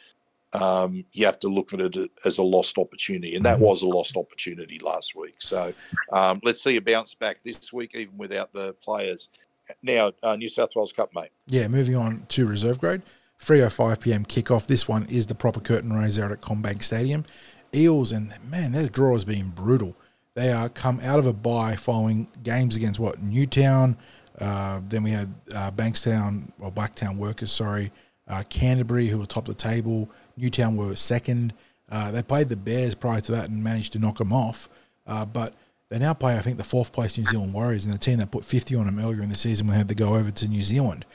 [0.54, 3.88] um, you have to look at it as a lost opportunity, and that was a
[3.88, 5.36] lost opportunity last week.
[5.40, 5.74] So
[6.12, 9.30] um, let's see a bounce back this week, even without the players.
[9.82, 11.30] Now, uh, New South Wales Cup, mate.
[11.48, 13.02] Yeah, moving on to reserve grade.
[13.42, 14.26] 3.05 p.m.
[14.26, 14.68] kickoff.
[14.68, 17.26] This one is the proper curtain raiser out at CommBank Stadium.
[17.74, 19.96] Eels, and man, their draw has been brutal.
[20.36, 23.22] They are come out of a bye following games against what?
[23.22, 23.98] Newtown.
[24.40, 27.92] Uh, then we had uh, Bankstown, or Blacktown Workers, sorry.
[28.28, 30.10] Uh, Canterbury, who were top of the table.
[30.38, 31.54] Newtown were second.
[31.90, 34.70] Uh, they played the Bears prior to that and managed to knock them off.
[35.06, 35.54] Uh, but
[35.90, 38.32] they now play, I think, the fourth place New Zealand Warriors and the team that
[38.32, 40.48] put 50 on them earlier in the season when they had to go over to
[40.48, 41.06] New Zealand.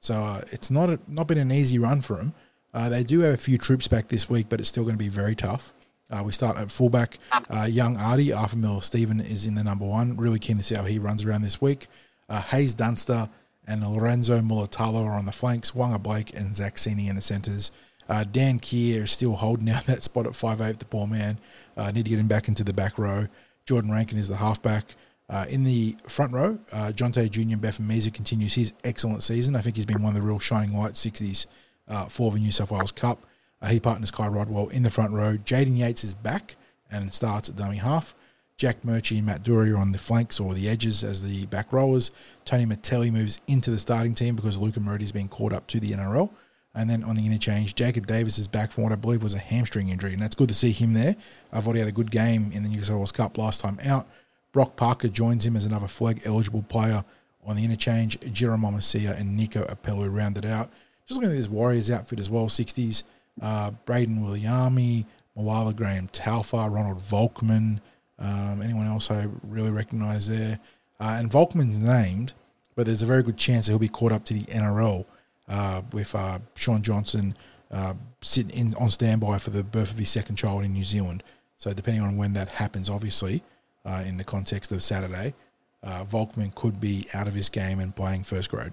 [0.00, 2.34] So uh, it's not a, not been an easy run for them.
[2.74, 5.02] Uh, they do have a few troops back this week, but it's still going to
[5.02, 5.72] be very tough.
[6.10, 7.18] Uh, we start at fullback.
[7.32, 10.16] Uh, young Artie, Arthur Miller Stephen, is in the number one.
[10.16, 11.88] Really keen to see how he runs around this week.
[12.30, 13.28] Hayes Dunster
[13.66, 15.72] and Lorenzo Mulatalo are on the flanks.
[15.72, 17.70] Wanga Blake and Zach Sini in the centres.
[18.08, 21.38] Uh, Dan Keir is still holding out that spot at 5'8", the poor man.
[21.76, 23.26] Uh, need to get him back into the back row.
[23.64, 24.94] Jordan Rankin is the halfback.
[25.28, 27.40] Uh, in the front row, uh, Jonte Jr.
[27.40, 29.56] and Meza continues his excellent season.
[29.56, 31.46] I think he's been one of the real shining lights 60s
[31.88, 33.26] uh, for the New South Wales Cup.
[33.60, 35.36] Uh, he partners Kai Rodwell in the front row.
[35.36, 36.56] Jaden Yates is back
[36.90, 38.14] and starts at dummy half.
[38.56, 41.72] Jack Murchie and Matt Doorey are on the flanks or the edges as the back
[41.72, 42.10] rowers.
[42.44, 45.90] Tony Mattelli moves into the starting team because Luca Murray's been called up to the
[45.90, 46.30] NRL.
[46.76, 49.38] And then on the interchange, Jacob Davis is back from what I believe was a
[49.38, 51.16] hamstring injury, and that's good to see him there.
[51.50, 53.78] I thought he had a good game in the New South Wales Cup last time
[53.82, 54.06] out.
[54.52, 57.02] Brock Parker joins him as another Flegg eligible player
[57.46, 58.20] on the interchange.
[58.30, 60.70] Jerome Masia and Nico Apello rounded out.
[61.06, 63.04] Just looking at this Warriors outfit as well 60s.
[63.40, 65.06] Uh, Braden Williami,
[65.36, 67.80] Mawala Graham Talfa, Ronald Volkman.
[68.18, 70.58] Um, anyone else I really recognise there?
[71.00, 72.34] Uh, and Volkman's named,
[72.74, 75.06] but there's a very good chance that he'll be caught up to the NRL
[75.48, 77.36] uh, with uh, Shaun Johnson
[77.70, 81.22] uh, sitting in on standby for the birth of his second child in New Zealand.
[81.58, 83.42] So depending on when that happens, obviously,
[83.84, 85.34] uh, in the context of Saturday,
[85.82, 88.72] uh, Volkman could be out of his game and playing first grade.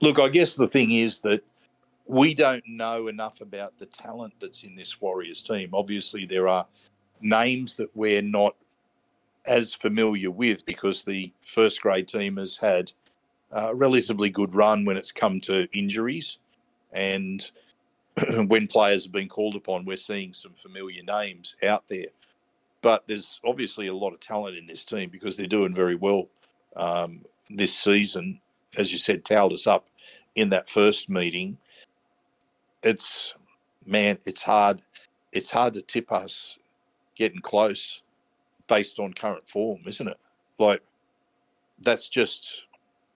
[0.00, 1.42] Look, I guess the thing is that
[2.06, 5.70] we don't know enough about the talent that's in this Warriors team.
[5.72, 6.66] Obviously, there are
[7.20, 8.56] names that we're not
[9.46, 12.92] as familiar with because the first grade team has had
[13.52, 16.38] a relatively good run when it's come to injuries.
[16.92, 17.48] And
[18.46, 22.06] when players have been called upon, we're seeing some familiar names out there.
[22.82, 26.28] But there's obviously a lot of talent in this team because they're doing very well
[26.76, 28.38] um, this season.
[28.78, 29.86] As you said, towed us up
[30.34, 31.58] in that first meeting.
[32.82, 33.34] It's
[33.84, 34.80] man, it's hard.
[35.32, 36.58] It's hard to tip us
[37.14, 38.02] getting close
[38.66, 40.16] based on current form, isn't it?
[40.58, 40.82] Like
[41.82, 42.62] that's just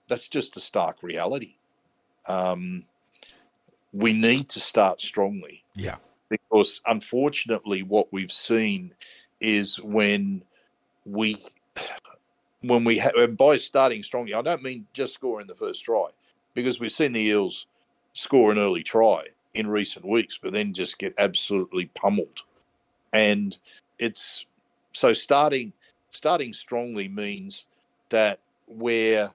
[0.08, 1.56] that's just a stark reality.
[2.28, 2.84] Um,
[3.92, 5.96] we need to start strongly Yeah.
[6.28, 8.92] because unfortunately, what we've seen
[9.40, 10.42] is when
[11.04, 11.36] we
[12.62, 16.08] when we ha- by starting strongly, I don't mean just scoring the first try
[16.54, 17.66] because we've seen the Eels
[18.14, 19.24] score an early try
[19.54, 22.42] in recent weeks, but then just get absolutely pummeled.
[23.12, 23.56] And
[23.98, 24.46] it's
[24.92, 25.72] so starting
[26.10, 27.66] starting strongly means
[28.10, 29.30] that we're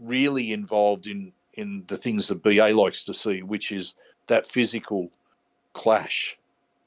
[0.00, 3.94] really involved in in the things that BA likes to see, which is
[4.26, 5.10] that physical
[5.72, 6.38] clash.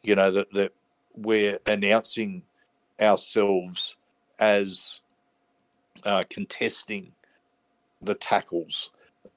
[0.03, 0.73] You know that that
[1.15, 2.43] we're announcing
[3.01, 3.95] ourselves
[4.39, 5.01] as
[6.05, 7.11] uh, contesting
[8.01, 8.91] the tackles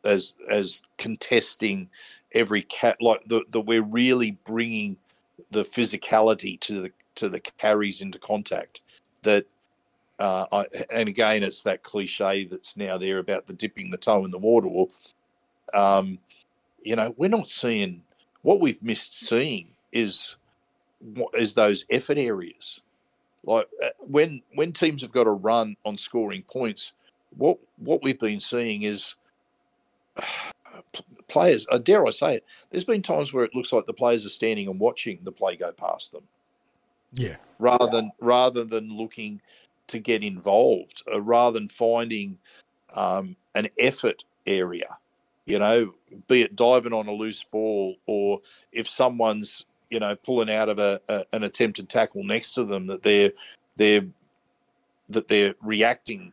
[0.04, 1.88] as as contesting
[2.32, 3.66] every cat like that.
[3.66, 4.96] we're really bringing
[5.50, 8.80] the physicality to the to the carries into contact
[9.22, 9.46] that
[10.18, 14.24] uh, I, and again it's that cliche that's now there about the dipping the toe
[14.24, 14.90] in the water well
[15.74, 16.18] um,
[16.82, 18.02] you know we're not seeing
[18.42, 20.36] what we've missed seeing is
[21.34, 22.80] is those effort areas
[23.44, 26.92] like uh, when when teams have got a run on scoring points
[27.36, 29.16] what what we've been seeing is
[31.28, 34.26] players, uh, dare I say it, there's been times where it looks like the players
[34.26, 36.24] are standing and watching the play go past them.
[37.12, 37.36] Yeah.
[37.58, 39.40] Rather than rather than looking
[39.88, 42.38] to get involved, uh, rather than finding
[42.94, 44.96] um, an effort area,
[45.46, 45.94] you know,
[46.28, 48.40] be it diving on a loose ball or
[48.72, 52.86] if someone's you know pulling out of a, a an attempted tackle next to them
[52.86, 53.32] that they're
[53.76, 54.06] they're
[55.08, 56.32] that they're reacting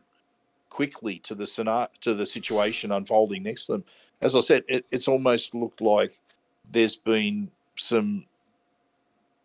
[0.70, 3.84] quickly to the scenario, to the situation unfolding next to them.
[4.22, 6.18] As I said, it, it's almost looked like
[6.70, 8.24] there's been some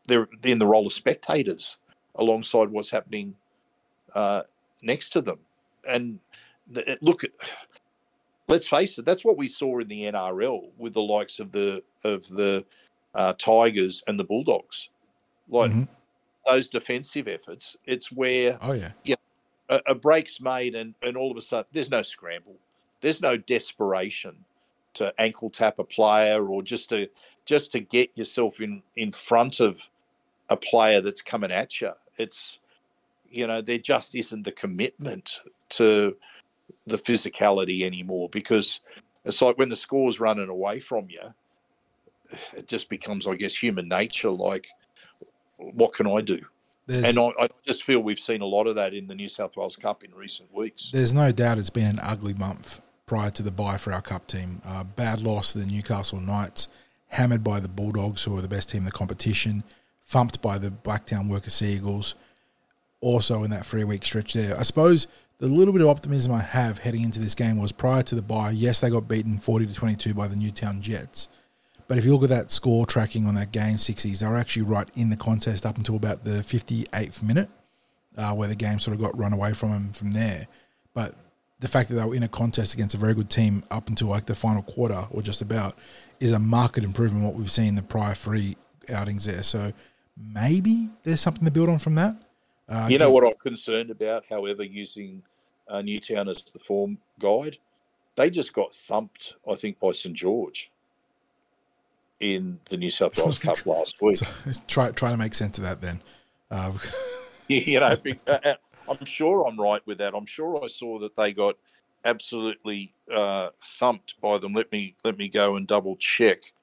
[0.08, 1.78] they're in the role of spectators
[2.16, 3.36] alongside what's happening
[4.16, 4.43] uh,
[4.82, 5.39] next to them.
[5.88, 6.20] And
[6.72, 7.24] the, look,
[8.47, 11.84] let's face it, that's what we saw in the NRL with the likes of the
[12.03, 12.66] of the
[13.13, 14.89] uh, Tigers and the Bulldogs.
[15.47, 15.84] Like mm-hmm.
[16.47, 19.16] those defensive efforts, it's where oh yeah, yeah,
[19.70, 22.55] a, a break's made and, and all of a sudden there's no scramble.
[23.01, 24.36] There's no desperation
[24.95, 27.07] to ankle tap a player or just to
[27.45, 29.89] just to get yourself in in front of
[30.49, 31.91] a player that's coming at you.
[32.18, 32.59] It's
[33.30, 36.15] you know there just isn't the commitment to
[36.86, 38.82] the physicality anymore because
[39.23, 41.34] it's like when the score's running away from you,
[42.53, 44.30] it just becomes, I guess, human nature.
[44.30, 44.67] Like,
[45.57, 46.41] what can I do?
[46.88, 49.30] There's, and I, I, just feel we've seen a lot of that in the New
[49.30, 50.91] South Wales Cup in recent weeks.
[50.93, 54.28] There's no doubt it's been an ugly month prior to the bye for our Cup
[54.28, 54.61] team.
[54.63, 56.67] Uh, bad loss to the Newcastle Knights,
[57.07, 59.63] hammered by the Bulldogs, who are the best team in the competition,
[60.05, 62.13] thumped by the Blacktown Worker Seagulls.
[63.06, 64.58] Also in that three week stretch there.
[64.58, 65.06] I suppose
[65.38, 68.24] the little bit of optimism I have heading into this game was prior to the
[68.24, 68.49] bye.
[68.49, 71.28] Yes, they got beaten 40 to 22 by the Newtown Jets.
[71.88, 74.64] But if you look at that score tracking on that game 60s, they were actually
[74.64, 77.49] right in the contest up until about the 58th minute,
[78.18, 80.47] uh, where the game sort of got run away from them from there.
[80.95, 81.14] But
[81.60, 84.08] the fact that they were in a contest against a very good team up until
[84.08, 85.78] like the final quarter or just about
[86.20, 88.58] is a market improvement what we've seen in the prior three
[88.91, 89.43] outings there.
[89.43, 89.74] So
[90.18, 92.16] maybe there's something to build on from that.
[92.68, 95.24] Uh, you know what I'm concerned about, however, using
[95.68, 97.57] uh, Newtown as the form guide?
[98.16, 100.72] They just got thumped, I think, by St George
[102.20, 104.18] in the New South Wales Cup last week.
[104.18, 104.28] So,
[104.68, 106.01] try try to make sense of that then.
[106.49, 106.72] Uh,
[107.47, 107.97] you know,
[108.28, 108.53] uh,
[108.88, 110.13] I'm sure I'm right with that.
[110.16, 111.57] I'm sure I saw that they got
[112.03, 114.53] absolutely uh, thumped by them.
[114.53, 116.53] Let me let me go and double check.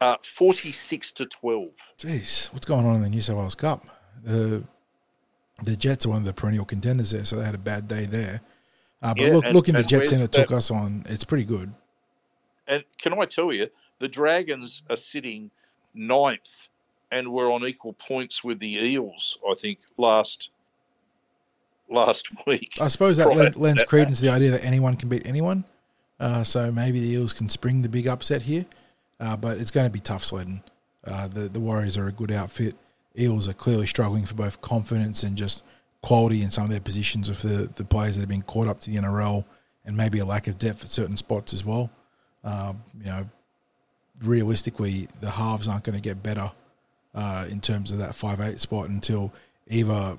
[0.00, 1.70] Uh, 46 to 12.
[1.98, 3.86] Jeez, what's going on in the New South Wales Cup?
[4.22, 4.64] The
[5.62, 8.06] the Jets are one of the perennial contenders there, so they had a bad day
[8.06, 8.40] there.
[9.02, 11.44] Uh, but yeah, look, and, looking the Jets team that took us on, it's pretty
[11.44, 11.72] good.
[12.66, 15.50] And can I tell you, the Dragons are sitting
[15.92, 16.68] ninth
[17.10, 20.50] and were on equal points with the Eels, I think, last
[21.88, 22.78] last week.
[22.80, 25.64] I suppose that lends credence to the idea that anyone can beat anyone.
[26.18, 28.64] Uh, so maybe the Eels can spring the big upset here,
[29.20, 30.62] uh, but it's going to be tough sledding.
[31.04, 32.74] Uh, the the Warriors are a good outfit.
[33.18, 35.64] Eels are clearly struggling for both confidence and just
[36.02, 38.80] quality in some of their positions with the, the players that have been caught up
[38.80, 39.44] to the NRL
[39.84, 41.90] and maybe a lack of depth at certain spots as well.
[42.42, 43.28] Uh, you know,
[44.22, 46.50] realistically, the halves aren't going to get better
[47.14, 49.32] uh, in terms of that five eight spot until
[49.68, 50.18] either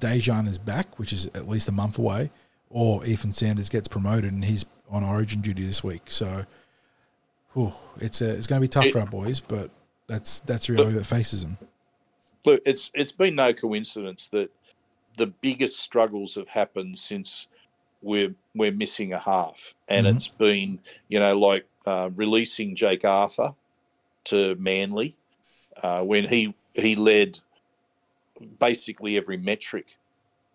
[0.00, 2.30] Daejarn is back, which is at least a month away,
[2.70, 6.10] or Ethan Sanders gets promoted and he's on Origin duty this week.
[6.10, 6.44] So,
[7.52, 9.70] whew, it's a, it's going to be tough for our boys, but
[10.06, 11.58] that's that's the reality that faces them.
[12.44, 14.50] Look, it's it's been no coincidence that
[15.16, 17.46] the biggest struggles have happened since
[18.02, 20.16] we're we're missing a half, and mm-hmm.
[20.16, 23.54] it's been you know like uh, releasing Jake Arthur
[24.24, 25.16] to Manly
[25.82, 27.38] uh, when he he led
[28.58, 29.98] basically every metric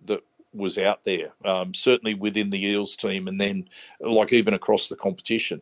[0.05, 0.23] that
[0.53, 3.67] was out there, um, certainly within the Eels team, and then
[3.99, 5.61] like even across the competition.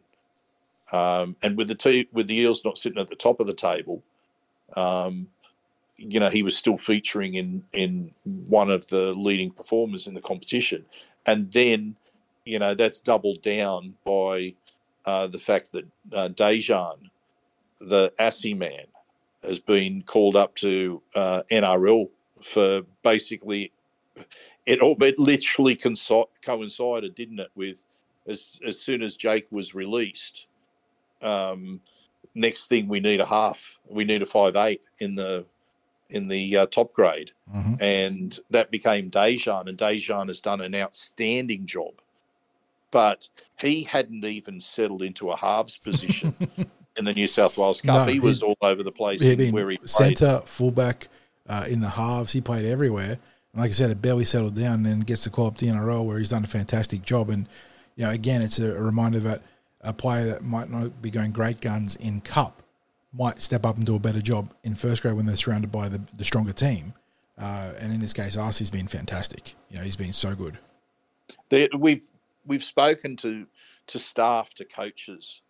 [0.92, 3.54] Um, and with the t- with the Eels not sitting at the top of the
[3.54, 4.04] table,
[4.76, 5.28] um,
[5.98, 10.22] you know he was still featuring in in one of the leading performers in the
[10.22, 10.86] competition,
[11.26, 11.96] and then
[12.46, 14.54] you know that's doubled down by
[15.06, 17.10] uh, the fact that uh, Daejarn,
[17.80, 18.86] the Aussie man,
[19.44, 22.10] has been called up to uh, NRL
[22.42, 23.72] for basically
[24.66, 27.86] it all it literally coincided, didn't it, with
[28.28, 30.48] as as soon as Jake was released,
[31.22, 31.82] um,
[32.36, 33.78] next thing we need a half.
[33.88, 35.46] We need a five eight in the
[36.14, 37.82] in the uh, top grade, Mhm.
[37.82, 41.94] and that became Daejarn, and Daejarn has done an outstanding job.
[42.92, 43.28] But
[43.60, 46.36] he hadn't even settled into a halves position
[46.96, 48.08] in the New South Wales Cup.
[48.08, 49.90] No, he was all over the place where he played.
[49.90, 51.08] centre, fullback,
[51.50, 52.34] uh, in the halves.
[52.34, 53.18] He played everywhere.
[53.54, 54.76] And like I said, it barely settled down.
[54.76, 57.30] And then gets to call up the NRL where he's done a fantastic job.
[57.30, 57.48] And
[57.96, 59.42] you know, again, it's a, a reminder that
[59.82, 62.63] a player that might not be going great guns in cup
[63.14, 65.88] might step up and do a better job in first grade when they're surrounded by
[65.88, 66.94] the, the stronger team.
[67.38, 69.56] Uh, and in this case, Asi's been fantastic.
[69.70, 70.60] You know, he's been so good.
[71.50, 72.06] There, we've
[72.46, 73.48] we've spoken to
[73.88, 75.42] to staff to coaches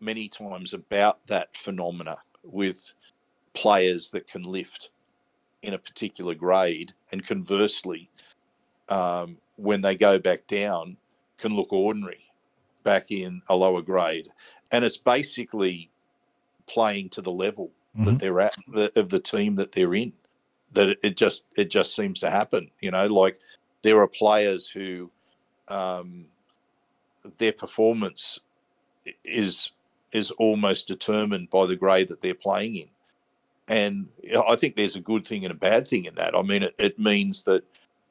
[0.00, 2.94] many times about that phenomena with
[3.52, 4.90] players that can lift
[5.62, 8.10] in a particular grade, and conversely,
[8.88, 10.96] um, when they go back down,
[11.36, 12.30] can look ordinary
[12.84, 14.28] back in a lower grade,
[14.70, 15.90] and it's basically
[16.68, 18.20] playing to the level that Mhm.
[18.20, 18.54] they're at
[18.96, 20.12] of the team that they're in.
[20.72, 23.06] That it, it just it just seems to happen, you know.
[23.06, 23.38] Like
[23.82, 25.10] there are players who
[25.68, 26.26] um,
[27.38, 28.40] their performance
[29.24, 29.72] is
[30.12, 32.88] is almost determined by the grade that they're playing in.
[33.68, 34.08] And
[34.48, 36.34] I think there's a good thing and a bad thing in that.
[36.34, 37.64] I mean, it, it means that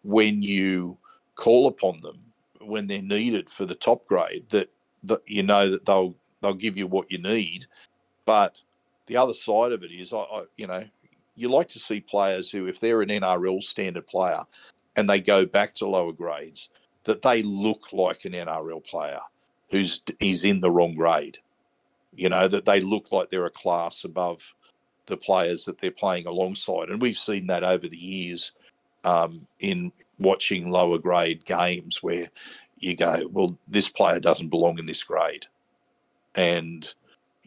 [0.03, 0.97] when you
[1.35, 2.19] call upon them
[2.61, 4.69] when they're needed for the top grade, that
[5.03, 7.65] that you know that they'll they'll give you what you need.
[8.27, 8.61] But
[9.05, 10.83] the other side of it is, I, I you know,
[11.35, 14.43] you like to see players who, if they're an NRL standard player,
[14.97, 16.69] and they go back to lower grades,
[17.05, 19.19] that they look like an NRL player
[19.71, 21.39] who's is in the wrong grade.
[22.13, 24.53] You know that they look like they're a class above
[25.05, 28.51] the players that they're playing alongside, and we've seen that over the years
[29.05, 32.29] um, in watching lower grade games where
[32.79, 35.45] you go, well, this player doesn't belong in this grade,
[36.35, 36.93] and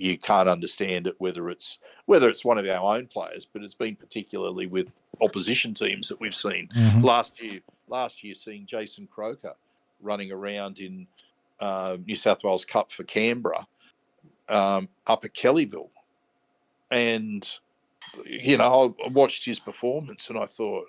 [0.01, 3.75] you can't understand it whether it's whether it's one of our own players, but it's
[3.75, 4.91] been particularly with
[5.21, 7.05] opposition teams that we've seen Mhm.
[7.05, 7.61] last year.
[7.89, 9.55] Last year, seeing Jason Croker
[10.01, 11.07] running around in
[11.61, 13.67] uh, New South Wales Cup for Canberra
[14.49, 15.91] um, up at Kellyville,
[16.91, 17.47] and
[18.25, 20.87] you know I watched his performance and I thought,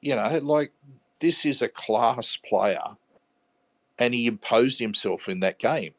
[0.00, 0.72] you know, like
[1.20, 2.82] this is a class player,
[3.98, 5.94] and he imposed himself in that game.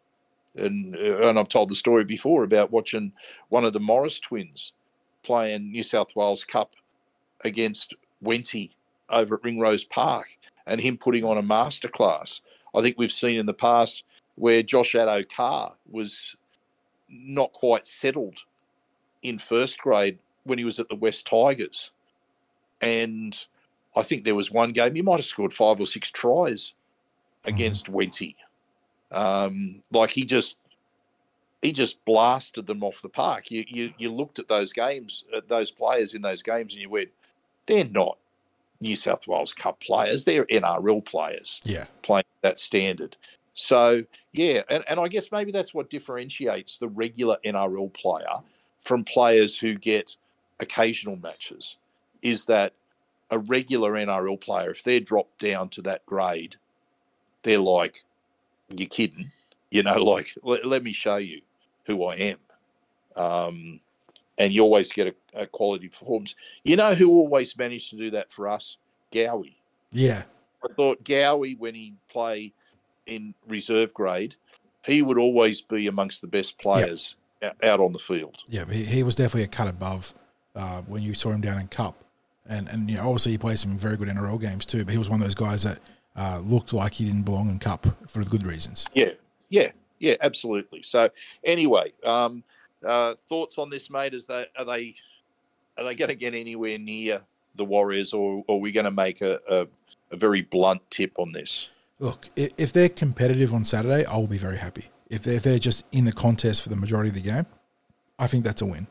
[0.56, 3.14] And uh, and I've told the story before about watching
[3.49, 4.74] one of the Morris twins
[5.24, 6.76] playing New South Wales Cup
[7.43, 8.72] against Wenty
[9.10, 12.41] over at Ringrose Park and him putting on a masterclass.
[12.76, 14.04] I think we've seen in the past
[14.36, 16.36] where Josh Addo Carr was
[17.10, 18.39] not quite settled
[19.22, 21.91] in first grade when he was at the West Tigers.
[22.82, 23.45] And
[23.95, 26.74] I think there was one game he might have scored five or six tries
[27.45, 28.36] against Wenty.
[29.14, 30.57] Um, like he just
[31.61, 33.49] he just blasted them off the park.
[33.51, 36.89] You, you you looked at those games, at those players in those games, and you
[36.89, 37.09] went,
[37.66, 38.18] they're not
[38.82, 40.26] New South Wales Cup players.
[40.26, 41.86] They're NRL players Yeah.
[42.01, 43.16] playing that standard.
[43.53, 44.03] So
[44.34, 48.41] yeah, and, and I guess maybe that's what differentiates the regular NRL player
[48.82, 50.18] from players who get
[50.59, 51.78] occasional matches,
[52.22, 52.74] is that
[53.30, 56.57] a regular NRL player, if they're dropped down to that grade,
[57.43, 58.03] they're like,
[58.80, 59.32] you're kidding,
[59.72, 61.42] you know, like let, let me show you
[61.86, 62.38] who I am.
[63.16, 63.80] Um,
[64.38, 66.36] and you always get a, a quality performance.
[66.64, 68.78] You know who always managed to do that for us?
[69.12, 69.56] Gowie.
[69.92, 70.24] Yeah.
[70.64, 72.54] I thought Gowie, when he play
[73.06, 74.36] in reserve grade,
[74.86, 77.16] he would always be amongst the best players
[77.62, 78.44] out on the field.
[78.48, 80.14] Yeah, he, he was definitely a cut above
[80.56, 82.04] uh, when you saw him down in Cup,
[82.48, 84.86] and and you know obviously he played some very good NRL games too.
[84.86, 85.80] But he was one of those guys that
[86.16, 88.88] uh, looked like he didn't belong in Cup for good reasons.
[88.93, 89.11] Yeah,
[89.49, 90.84] yeah, yeah, absolutely.
[90.84, 91.09] So
[91.43, 92.43] anyway, um,
[92.86, 94.14] uh, thoughts on this, mate?
[94.14, 94.95] Is they are they
[95.78, 97.22] are they going to get anywhere near
[97.55, 99.68] the Warriors, or, or are we going to make a, a,
[100.11, 101.70] a very blunt tip on this?
[101.99, 104.89] Look, if they're competitive on Saturday, I will be very happy.
[105.09, 107.45] If they're, if they're just in the contest for the majority of the game,
[108.18, 108.88] I think that's a win.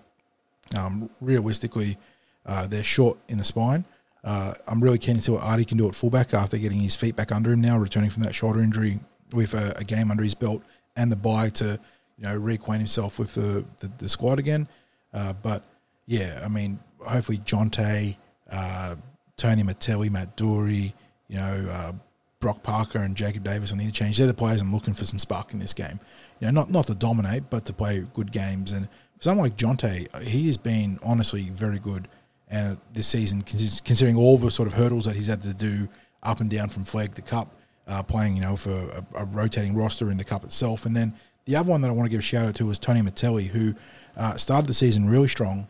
[0.77, 1.99] Um, realistically,
[2.47, 3.85] uh, they're short in the spine.
[4.25, 6.95] Uh, I'm really keen to see what Artie can do at fullback after getting his
[6.95, 9.01] feet back under him now, returning from that shoulder injury
[9.33, 10.63] with a, a game under his belt
[10.97, 11.79] and the bye to
[12.19, 14.69] you know reacquaint himself with the, the, the squad again.
[15.13, 15.65] Uh, but
[16.07, 18.17] yeah, I mean, hopefully Jonte,
[18.51, 18.95] uh,
[19.37, 20.95] Tony Mattelli, Matt Doorey,
[21.29, 21.93] you know, uh,
[22.41, 24.19] Brock Parker and Jacob Davis on the interchange.
[24.19, 26.01] They're the players I'm looking for some spark in this game.
[26.41, 28.73] You know, not not to dominate, but to play good games.
[28.73, 28.89] And
[29.21, 32.09] someone like Jonte, he has been honestly very good.
[32.53, 35.89] And this season, considering all the sort of hurdles that he's had to do
[36.23, 37.57] up and down from Flegg to cup,
[37.89, 40.87] uh, playing, you know, for a, a, rotating roster in the cup itself.
[40.87, 41.15] And then
[41.47, 43.47] the other one that I want to give a shout out to was Tony Mattelli,
[43.47, 43.75] who
[44.17, 45.67] uh, started the season really strong,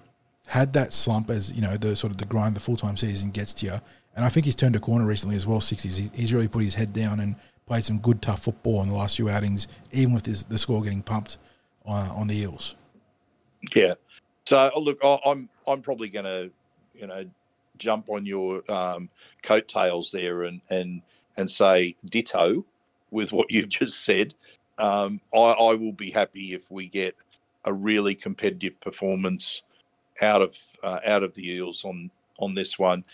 [0.47, 3.31] had that slump as you know the sort of the grind the full time season
[3.31, 3.73] gets to you,
[4.17, 5.61] and I think he's turned a corner recently as well.
[5.61, 8.89] Sixties, he, he's really put his head down and played some good tough football in
[8.89, 11.39] the last few outings, even with the score getting pumped
[11.87, 12.75] on, on the Eels.
[13.75, 13.95] Yeah.
[14.45, 16.51] So look, I'm I'm probably going to
[16.95, 17.25] you know
[17.79, 19.09] jump on your um,
[19.43, 21.03] coattails there and and
[21.37, 22.65] and say ditto
[23.11, 24.35] with what you've just said.
[24.79, 27.15] Um, I, I will be happy if we get
[27.65, 29.63] a really competitive performance
[30.21, 33.05] out of uh, out of the Eels on on this one.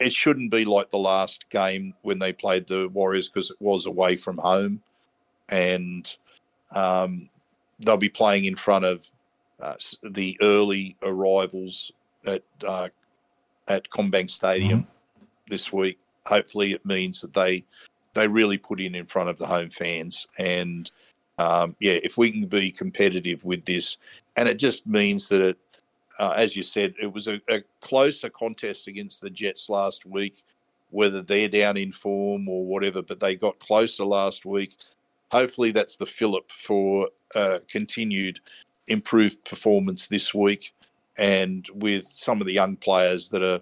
[0.00, 3.86] It shouldn't be like the last game when they played the Warriors because it was
[3.86, 4.82] away from home,
[5.48, 6.16] and
[6.74, 7.28] um,
[7.80, 9.10] they'll be playing in front of
[9.60, 11.92] uh, the early arrivals
[12.26, 12.88] at uh,
[13.68, 15.24] at CommBank Stadium mm-hmm.
[15.48, 15.98] this week.
[16.26, 17.64] Hopefully, it means that they
[18.14, 20.90] they really put in in front of the home fans, and
[21.38, 23.98] um, yeah, if we can be competitive with this,
[24.36, 25.58] and it just means that it,
[26.18, 30.44] uh, as you said, it was a, a closer contest against the Jets last week.
[30.90, 34.76] Whether they're down in form or whatever, but they got closer last week.
[35.32, 38.38] Hopefully, that's the fillip for uh, continued
[38.86, 40.72] improved performance this week
[41.18, 43.60] and with some of the young players that are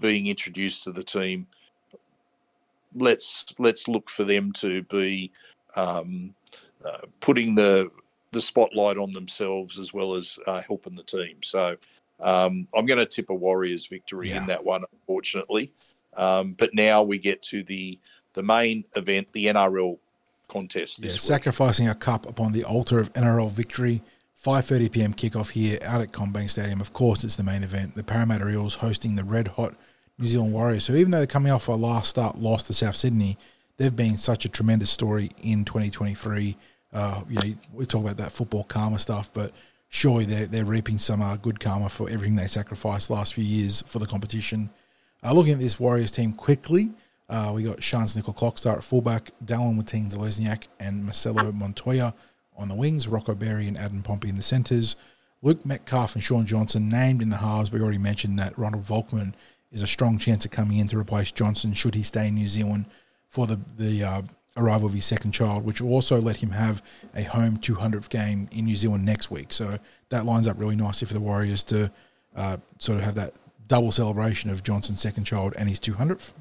[0.00, 1.46] being introduced to the team,
[2.94, 5.30] let's let's look for them to be
[5.76, 6.34] um,
[6.84, 7.90] uh, putting the
[8.32, 11.36] the spotlight on themselves as well as uh, helping the team.
[11.42, 11.76] So
[12.20, 14.38] um, I'm going to tip a Warriors victory yeah.
[14.38, 15.72] in that one, unfortunately.
[16.16, 17.98] Um, but now we get to the
[18.32, 19.98] the main event, the NRL
[20.48, 21.02] contest.
[21.02, 24.02] yeah, sacrificing a cup upon the altar of NRL victory
[24.46, 25.12] 5:30 p.m.
[25.12, 26.80] kickoff here out at CommBank Stadium.
[26.80, 27.96] Of course, it's the main event.
[27.96, 29.74] The Parramatta Eels hosting the red hot
[30.18, 30.84] New Zealand Warriors.
[30.84, 33.36] So even though they're coming off a last start loss to South Sydney,
[33.76, 36.56] they've been such a tremendous story in 2023.
[36.92, 39.50] Uh, you know, we talk about that football karma stuff, but
[39.88, 43.82] surely they're, they're reaping some uh, good karma for everything they sacrificed last few years
[43.88, 44.70] for the competition.
[45.24, 46.92] Uh, looking at this Warriors team quickly,
[47.28, 52.14] uh, we got Charnze Nicoll-Klokstad at fullback, Dallin Watene-Zelezniak and Marcelo Montoya
[52.58, 54.96] on the wings, Rocco Berry and Adam Pompey in the centres.
[55.42, 57.70] Luke Metcalf and Shaun Johnson named in the halves.
[57.70, 59.34] We already mentioned that Ronald Volkman
[59.70, 62.48] is a strong chance of coming in to replace Johnson should he stay in New
[62.48, 62.86] Zealand
[63.28, 64.22] for the the uh,
[64.56, 66.82] arrival of his second child, which will also let him have
[67.14, 69.52] a home 200th game in New Zealand next week.
[69.52, 69.78] So
[70.08, 71.90] that lines up really nicely for the Warriors to
[72.34, 73.34] uh, sort of have that
[73.68, 76.32] double celebration of Johnson's second child and his 200th.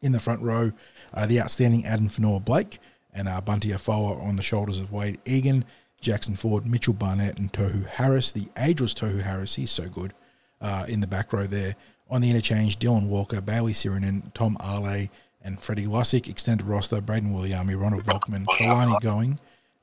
[0.00, 0.72] In the front row,
[1.12, 2.78] uh, the outstanding Addin Fonua-Blake
[3.14, 5.64] and uh, Bunty Afoa on the shoulders of Wade Egan,
[6.00, 8.32] Jackson Ford, Mitchell Barnett, and Tohu Harris.
[8.32, 10.14] The ageless Tohu Harris, he's so good
[10.60, 11.74] uh, in the back row there.
[12.10, 15.08] On the interchange, Dylan Walker, Bayley Sironen, Tom Ale,
[15.42, 16.28] and Freddie Lussick.
[16.28, 19.38] Extended roster, Brayden Williami, Ronald Volkman, Kalani Going,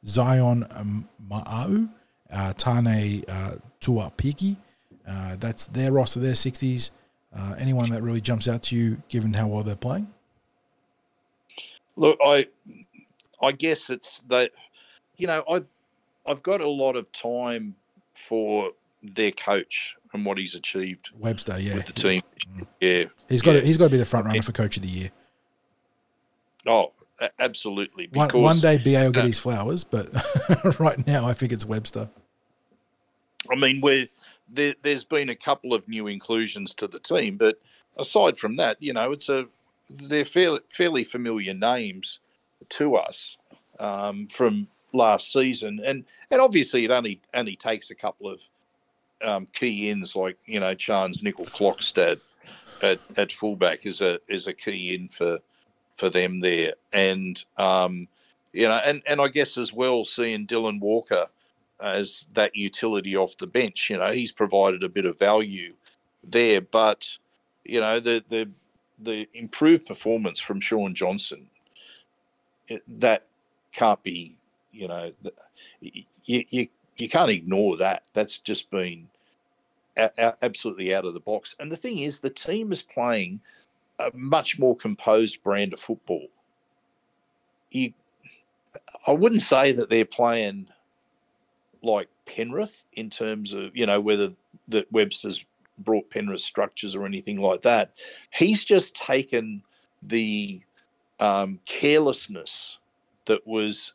[0.06, 1.90] Zion um, Ma'au,
[2.32, 4.58] uh, Tane uh, Tuapiki.
[5.08, 6.90] Uh, that's their roster, their 60s.
[7.36, 10.08] Uh, anyone that really jumps out to you, given how well they're playing?
[11.98, 12.48] Look, I
[13.46, 14.52] I guess it's that
[15.18, 15.64] you know I
[16.26, 17.76] I've got a lot of time
[18.14, 18.72] for
[19.04, 21.12] their coach and what he's achieved.
[21.18, 22.22] Webster, yeah, with the team,
[22.56, 22.68] mm.
[22.82, 23.62] yeah, he's got yeah.
[23.62, 25.10] to, he's got to be the front runner for coach of the year.
[26.68, 26.94] Oh,
[27.40, 28.08] absolutely.
[28.08, 30.10] Because, one, one day, BA will get uh, his flowers, but
[30.80, 32.10] right now, I think it's Webster.
[33.52, 34.10] I mean, we
[34.50, 37.60] there, has been a couple of new inclusions to the team, but
[37.98, 39.46] aside from that, you know, it's a
[39.90, 42.20] they're fairly, fairly familiar names
[42.70, 43.38] to us
[43.80, 48.42] um, from last season, and and obviously it only only takes a couple of
[49.24, 52.20] um, key ins like you know Charnze Nicoll-Klokstad
[52.82, 55.40] at, at fullback is a is a key in for
[55.96, 58.08] for them there, and um,
[58.54, 61.28] you know, and and I guess as well seeing Dylan Walker
[61.82, 65.74] as that utility off the bench, you know, he's provided a bit of value
[66.24, 67.18] there, but
[67.64, 68.50] you know the the
[69.00, 71.48] the improved performance from Shaun Johnson
[72.88, 73.26] that
[73.72, 74.38] can't be,
[74.72, 75.12] you know,
[75.82, 78.04] you, you, you can't ignore that.
[78.14, 79.08] That's just been
[79.98, 81.56] a, a, absolutely out of the box.
[81.60, 83.42] And the thing is, the team is playing
[84.00, 86.28] a much more composed brand of football.
[87.72, 87.94] You,
[89.08, 90.68] I wouldn't say that they're playing
[91.82, 94.34] like Penrith in terms of, you know, whether
[94.70, 95.46] that Webster's
[95.78, 97.92] brought Penrith structures or anything like that.
[98.32, 99.62] He's just taken
[100.02, 100.62] the
[101.20, 102.78] um, carelessness
[103.26, 103.94] that was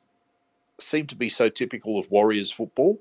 [0.79, 2.99] seemed to be so typical of Warriors football,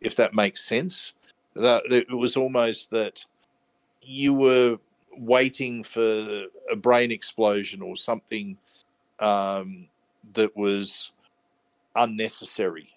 [0.00, 1.14] if that makes sense.
[1.54, 3.24] That it was almost that
[4.02, 4.78] you were
[5.16, 8.56] waiting for a brain explosion or something
[9.20, 9.88] um,
[10.34, 11.12] that was
[11.94, 12.88] unnecessary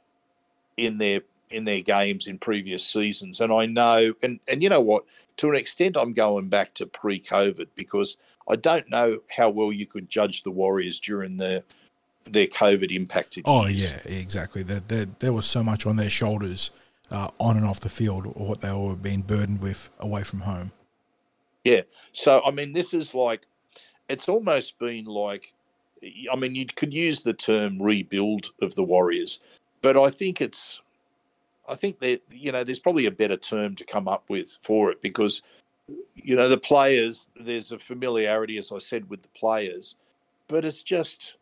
[0.78, 3.39] in their in their games in previous seasons.
[3.39, 5.03] And I know, and and you know what,
[5.38, 8.17] to an extent, I'm going back to pre-COVID because
[8.47, 11.63] I don't know how well you could judge the Warriors during the
[12.25, 13.43] their COVID impacted.
[13.45, 13.91] Oh years.
[14.05, 14.63] yeah, exactly.
[14.63, 16.71] There, there, there was so much on their shoulders,
[17.11, 20.41] uh, on and off the field, or what they were being burdened with away from
[20.41, 20.71] home.
[21.63, 21.81] Yeah.
[22.13, 23.45] So I mean, this is like,
[24.09, 25.53] it's almost been like,
[26.31, 29.39] I mean, you could use the term rebuild of the Warriors,
[29.81, 30.81] but I think it's,
[31.67, 34.91] I think that you know, there's probably a better term to come up with for
[34.91, 35.41] it because,
[36.15, 39.95] you know, the players, there's a familiarity, as I said, with the players,
[40.47, 41.36] but it's just,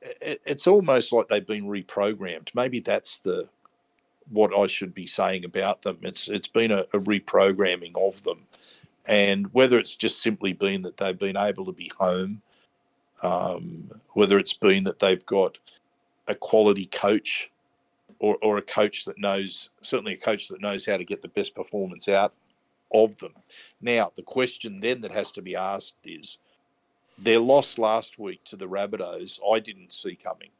[0.00, 2.54] it, it's almost like they've been reprogrammed.
[2.54, 3.48] Maybe that's the
[4.30, 5.98] what I should be saying about them.
[6.02, 8.46] It's it's been a, a reprogramming of them
[9.08, 12.42] and whether it's just simply been that they've been able to be home,
[13.22, 15.56] um, whether it's been that they've got
[16.28, 17.50] a quality coach
[18.18, 21.28] or, or a coach that knows, certainly a coach that knows how to get the
[21.28, 22.34] best performance out
[22.92, 23.34] of them.
[23.80, 26.38] Now, the question then that has to be asked is
[27.18, 30.50] their loss last week to the Rabbitohs, I didn't see coming.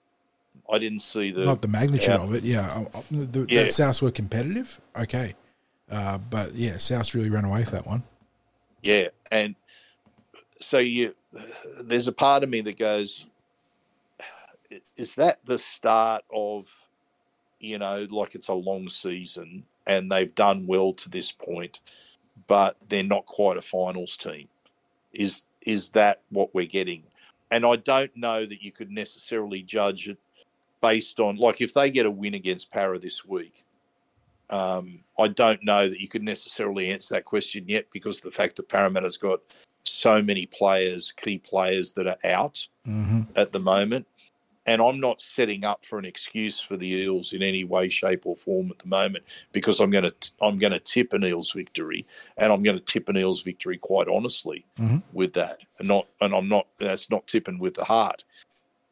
[0.70, 2.84] I didn't see the Not the magnitude of it, yeah.
[2.94, 3.62] Uh, uh, The, Yeah.
[3.62, 5.34] That Souths were competitive, okay,
[5.90, 8.02] uh, but yeah, Souths really ran away with that one.
[8.82, 9.54] Yeah, and
[10.60, 11.14] so you,
[11.82, 13.26] there's a part of me that goes,
[14.96, 16.66] is that the start of,
[17.60, 21.80] you know, like it's a long season and they've done well to this point,
[22.48, 24.48] but they're not quite a finals team.
[25.12, 27.04] Is is that what we're getting?
[27.50, 30.18] And I don't know that you could necessarily judge it
[30.80, 33.64] based on like if they get a win against Parra this week.
[34.50, 38.30] Um, I don't know that you could necessarily answer that question yet because of the
[38.30, 39.40] fact that Parramatta's got
[39.84, 44.06] so many players, key players that are out hmm at the moment.
[44.68, 48.26] And I'm not setting up for an excuse for the Eels in any way, shape,
[48.26, 51.52] or form at the moment because I'm going to I'm going to tip an Eels
[51.52, 52.06] victory,
[52.36, 55.02] and I'm going to tip an Eels victory quite honestly Mhm.
[55.14, 58.24] with that, and not and I'm not that's not tipping with the heart.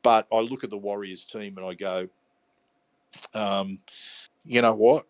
[0.03, 2.09] But I look at the Warriors team and I go,
[3.35, 3.81] um,
[4.45, 5.05] you know what?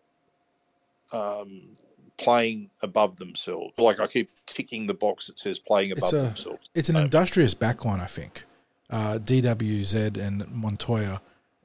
[1.13, 1.77] Um,
[2.17, 3.73] playing above themselves.
[3.77, 6.69] Like I keep ticking the box that says playing It's above a- themselves.
[6.75, 8.43] It's an Um, industrious backline, I think.
[8.89, 11.21] Uh, DWZ and Montoya,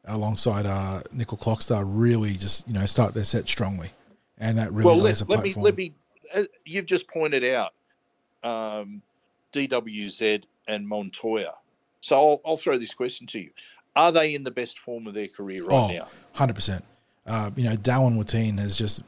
[0.07, 3.91] alongside uh, Nicoll-Klokstad, really just you know start their set strongly,
[4.39, 5.93] and that really well, let, a let me let me.
[6.35, 7.75] Uh, you've just pointed out
[8.43, 9.03] um,
[9.53, 11.55] DWZ and Montoya.
[12.01, 13.51] So I'll, I'll throw this question to you:
[13.95, 16.09] Are they in the best form of their career right Oh, now?
[16.33, 16.85] Hundred percent.
[17.25, 19.05] Uh, you know, Dallin Watene has just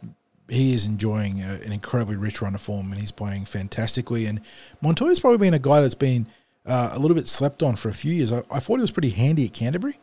[0.48, 4.26] he is enjoying a, an incredibly rich run of form, and he's playing fantastically.
[4.26, 4.40] And
[4.80, 6.26] Montoya's probably been a guy that's been
[6.66, 8.32] uh, a little bit slept on for a few years.
[8.32, 9.98] I, I thought he was pretty handy at Canterbury,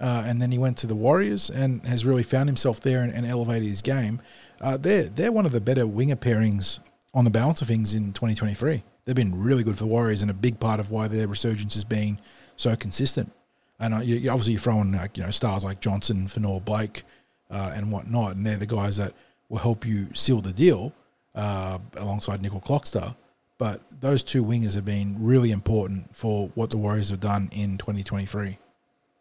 [0.00, 3.12] uh, and then he went to the Warriors and has really found himself there and,
[3.12, 4.20] and elevated his game.
[4.60, 6.78] Uh, they're they're one of the better winger pairings
[7.12, 8.82] on the balance of things in 2023.
[9.04, 11.74] They've been really good for the Warriors, and a big part of why their resurgence
[11.74, 12.18] has been
[12.56, 13.32] so consistent.
[13.80, 17.02] And uh, you, obviously, you throw in like, you know stars like Johnson, Fonua-Blake,
[17.50, 19.12] uh, and whatnot, and they're the guys that
[19.48, 20.92] will help you seal the deal
[21.34, 23.14] uh, alongside Nicoll-Klokstad.
[23.58, 27.78] But those two wingers have been really important for what the Warriors have done in
[27.78, 28.58] 2023.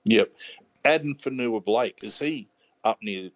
[0.06, 0.32] Yep.
[0.86, 2.48] Addin Fonua-Blake is he
[2.84, 3.30] up near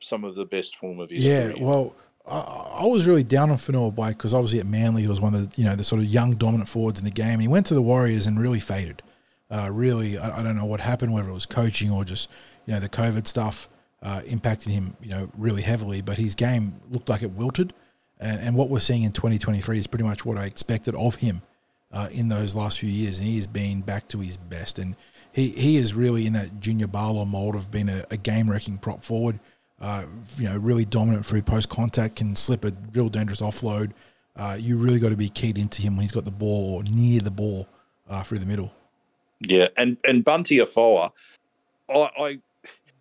[0.00, 1.64] some of the best form of his Yeah, career?
[1.64, 1.94] well,
[2.26, 5.50] I, I was really down on Fonua-Blake because obviously at Manly he was one of
[5.50, 7.34] the you know the sort of young dominant forwards in the game.
[7.34, 9.02] And he went to the Warriors and really faded.
[9.50, 12.28] Uh, really, I, I don't know what happened, whether it was coaching or just
[12.66, 13.68] you know the COVID stuff
[14.02, 16.00] uh, impacted him you know really heavily.
[16.00, 17.72] But his game looked like it wilted,
[18.20, 21.42] and, and what we're seeing in 2023 is pretty much what I expected of him
[21.92, 24.78] uh, in those last few years, and he has been back to his best.
[24.78, 24.96] And
[25.32, 28.78] he, he is really in that Junior Paulo mold of being a, a game wrecking
[28.78, 29.40] prop forward.
[29.80, 30.06] Uh,
[30.38, 33.92] you know, really dominant through post contact, can slip a real dangerous offload.
[34.34, 36.82] Uh, you really got to be keyed into him when he's got the ball or
[36.84, 37.68] near the ball
[38.08, 38.72] uh, through the middle.
[39.40, 41.12] Yeah, and and Bunty Afoa,
[41.90, 42.28] I, I,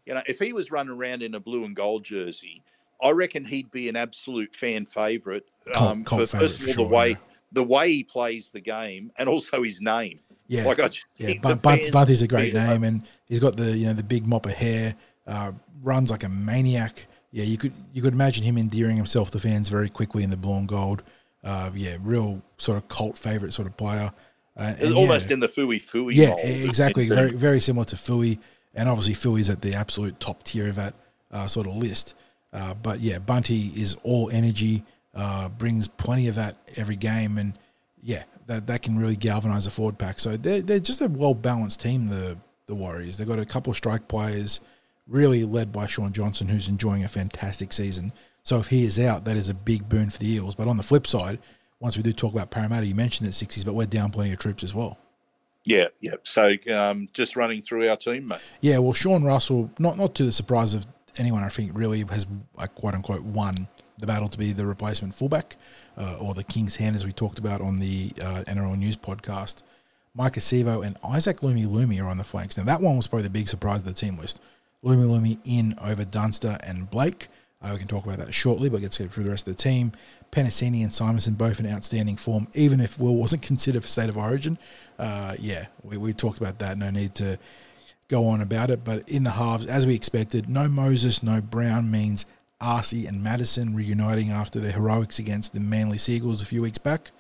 [0.06, 2.62] you know, if he was running around in a blue and gold jersey,
[3.02, 5.44] I reckon he'd be an absolute fan favourite.
[5.76, 7.16] Um, for first of all, favourite for the way yeah.
[7.52, 10.20] the way he plays the game, and also his name.
[10.48, 11.28] Yeah, Like I just yeah.
[11.28, 14.46] the Bun- a great yeah, name, and he's got the you know the big mop
[14.46, 14.96] of hair.
[15.28, 17.08] Uh, runs like a maniac.
[17.32, 20.38] Yeah, you could you could imagine him endearing himself to fans very quickly in the
[20.38, 21.04] blue and gold.
[21.44, 24.12] Uh, yeah, real sort of cult favorite sort of player.
[24.58, 26.14] Uh, and almost yeah, in the Fuifui.
[26.14, 27.10] yeah, mold exactly.
[27.10, 28.40] Very very similar to Fui,
[28.74, 30.94] and obviously Fui is at the absolute top tier of that
[31.32, 32.16] uh, sort of list.
[32.56, 34.84] Uh, but yeah, Bunty is all energy,
[35.14, 37.54] uh, brings plenty of that every game, and
[38.02, 40.20] yeah, that that can really galvanise a forward pack.
[40.20, 42.08] So they're they're just a well balanced team.
[42.08, 42.38] The
[42.68, 43.18] the Warriors.
[43.18, 44.62] They've got a couple of strike players,
[45.08, 48.14] really led by Shaun Johnson, who's enjoying a fantastic season.
[48.44, 50.56] So if he is out, that is a big boon for the Eels.
[50.56, 51.40] But on the flip side,
[51.80, 54.40] once we do talk about Parramatta, you mentioned the 60s, but we're down plenty of
[54.40, 54.98] troops as well.
[55.64, 56.14] Yeah, yeah.
[56.24, 58.40] So um, just running through our team, mate.
[58.62, 60.86] Yeah, well, Sean Russell, not not to the surprise of
[61.18, 62.26] anyone, I think, really has
[62.58, 65.56] like, quote unquote won the battle to be the replacement fullback
[65.98, 69.64] uh, or the King's Hand, as we talked about on the uh, NRL News podcast.
[70.18, 72.58] Maika Sivo and Isaac Lumelume are on the flanks.
[72.58, 74.42] Now, that one was probably the big surprise of the team list.
[74.84, 77.28] Lumelume in over Dunster and Blake.
[77.62, 79.62] Uh, we can talk about that shortly, but let's get through the rest of the
[79.62, 79.92] team.
[80.32, 84.18] Penisini and Simonsson both in outstanding form, even if Will wasn't considered for state of
[84.18, 84.58] origin.
[85.00, 86.78] Uh, yeah, we, we talked about that.
[86.78, 87.40] No need to
[88.08, 88.84] go on about it.
[88.84, 92.26] But in the halves, as we expected, no Moses, no Brown means
[92.62, 97.12] Asi and Matterson reuniting after their heroics against the Manly Seagulls a few weeks back.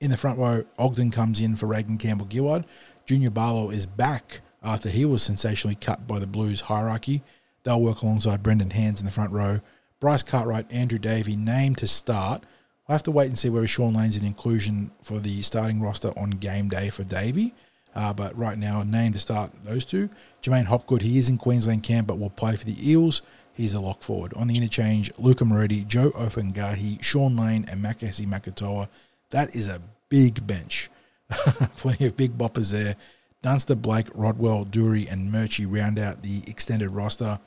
[0.00, 2.66] In the front row, Ogden comes in for Reagan Campbell Gillard.
[3.06, 7.22] Junior Paulo is back after he was sensationally cut by the Blues hierarchy.
[7.62, 9.60] They'll work alongside Brendan Hands in the front row.
[10.00, 12.42] Bryce Cartwright, Andrew Davey named to start.
[12.88, 16.12] I'll have to wait and see whether Shaun Lane's an inclusion for the starting roster
[16.18, 17.54] on game day for Davey.
[17.94, 20.08] Uh, but right now, a name to start those two.
[20.42, 23.22] J'maine Hopgood, he is in Queensland camp but will play for the Eels.
[23.54, 24.32] He's a lock forward.
[24.34, 28.88] On the interchange, Luca Moretti, Joe Ofahengaue, Shaun Lane, and Makasi Makatoa.
[29.30, 30.90] That is a big bench.
[31.30, 32.96] Plenty of big boppers there.
[33.42, 37.40] Dunster, Blake, Rodwell, Doorey, and Murchie round out the extended roster.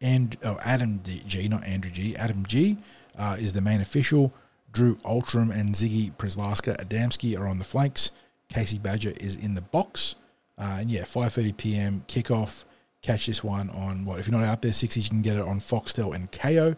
[0.00, 2.16] And oh, Adam G, not Andrew G.
[2.16, 2.78] Adam G
[3.16, 4.32] uh, is the main official.
[4.72, 8.10] Drew Oultram and Ziggy Przeklasa-Adamski are on the flanks.
[8.52, 10.14] Casey Badger is in the box.
[10.58, 12.04] Uh, and yeah, 5.30 p.m.
[12.08, 12.64] kickoff.
[13.00, 14.20] Catch this one on what?
[14.20, 16.76] If you're not out there, 60s, you can get it on Foxtel and Kayo.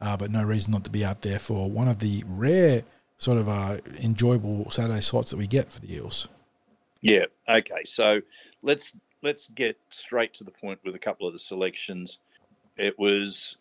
[0.00, 2.82] Uh, but no reason not to be out there for one of the rare
[3.18, 6.28] sort of uh, enjoyable Saturday slots that we get for the Eels.
[7.00, 7.26] Yeah.
[7.48, 7.84] Okay.
[7.84, 8.20] So
[8.62, 12.18] let's let's get straight to the point with a couple of the selections.
[12.76, 13.56] It was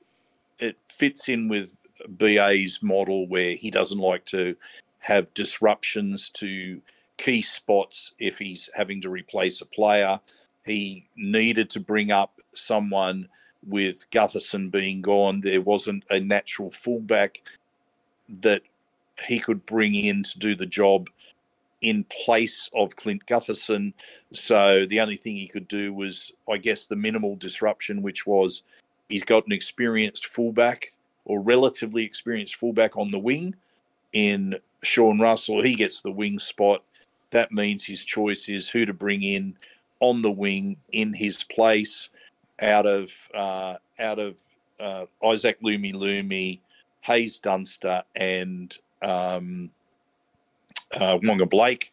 [0.59, 1.74] it fits in with
[2.07, 4.55] BA's model where he doesn't like to
[4.99, 6.82] have disruptions to
[7.18, 10.20] key spots if he's having to replace a player.
[10.66, 13.30] He needed to bring up someone
[13.66, 15.41] with Gutherson being gone.
[15.41, 17.41] There wasn't a natural fullback
[18.41, 18.61] that
[19.28, 21.09] he could bring in to do the job
[21.82, 23.93] in place of Clint Gutherson.
[24.34, 28.63] So the only thing he could do was, I guess, the minimal disruption, which was
[29.09, 30.93] he's got an experienced fullback
[31.26, 33.55] or relatively experienced fullback on the wing
[34.13, 35.63] in Sean Russell.
[35.63, 36.84] He gets the wing spot.
[37.36, 39.57] That means his choice is who to bring in
[39.99, 42.09] on the wing in his place
[42.61, 44.39] out of uh, out of
[44.79, 46.61] uh, Isaac Lumi Lumi,
[47.01, 49.69] Haze Dunster, and um,
[50.93, 51.91] uh, Waqa Blake.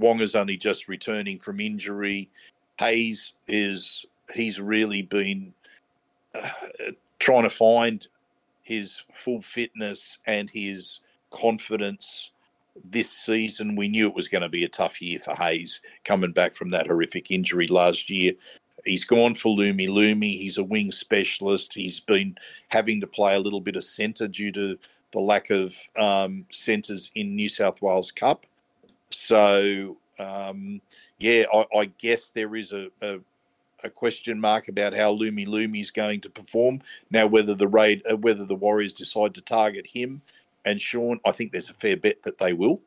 [0.00, 2.30] Waqa's only just returning from injury.
[2.78, 5.52] Haze is he's really been
[6.34, 6.48] uh,
[7.18, 8.08] trying to find
[8.62, 12.32] his full fitness and his confidence
[12.84, 13.76] this season.
[13.76, 16.70] We knew it was going to be a tough year for Haze coming back from
[16.70, 18.34] that horrific injury last year.
[18.84, 20.24] He's gone for Lumelume.
[20.24, 21.74] He's a wing specialist.
[21.74, 22.36] He's been
[22.68, 24.78] having to play a little bit of centre due to
[25.12, 28.46] the lack of um, centres in New South Wales Cup.
[29.10, 30.80] So, um,
[31.18, 33.20] yeah, I, I, guess there is a, a,
[33.82, 37.26] a, question mark about how Lumelume is going to perform now.
[37.26, 40.20] Whether the raid, uh, whether the Warriors decide to target him
[40.64, 42.80] and Sean, I think there's a fair bet that they will.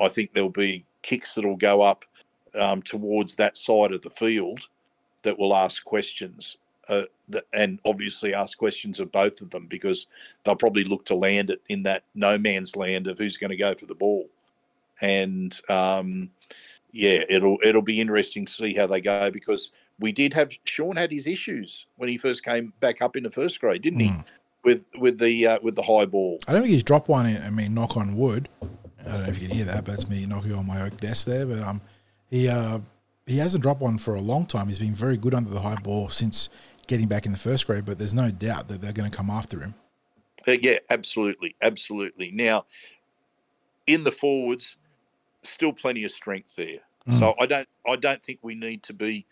[0.00, 2.04] I think there'll be kicks that'll go up
[2.54, 4.68] um, towards that side of the field
[5.22, 6.56] that will ask questions
[6.88, 7.02] uh,
[7.52, 10.06] and obviously ask questions of both of them because
[10.44, 13.56] they'll probably look to land it in that no man's land of who's going to
[13.56, 14.28] go for the ball.
[15.00, 16.30] And um,
[16.92, 20.96] yeah, it'll it'll be interesting to see how they go because we did have Sean
[20.96, 24.08] had his issues when he first came back up in the first grade, didn't he?
[24.08, 24.24] Mm.
[24.66, 26.40] With with the uh, with the high ball.
[26.46, 27.26] I don't think he's dropped one.
[27.26, 28.48] In, I mean, knock on wood.
[28.60, 31.00] I don't know if you can hear that, but it's me knocking on my oak
[31.00, 31.46] desk there.
[31.46, 31.80] But um,
[32.28, 32.80] he uh,
[33.26, 34.66] he hasn't dropped one for a long time.
[34.68, 36.48] He's been very good under the high ball since
[36.86, 39.30] getting back in the first grade, but there's no doubt that they're going to come
[39.30, 39.74] after him.
[40.46, 42.30] Uh, yeah, absolutely, absolutely.
[42.30, 42.66] Now,
[43.86, 44.76] in the forwards,
[45.42, 46.80] still plenty of strength there.
[47.08, 47.18] Mm.
[47.18, 49.26] So I don't, I don't think we need to be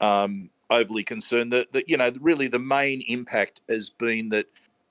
[0.00, 1.52] um, overly concerned.
[1.52, 4.46] That, that you know, really the main impact has been that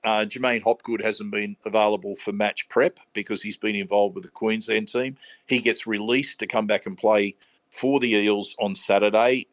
[0.06, 4.30] uh, J'maine Hopgood hasn't been available for match prep because he's been involved with the
[4.30, 5.16] Queensland team.
[5.46, 7.34] He gets released to come back and play
[7.70, 9.48] for the Eels on Saturday.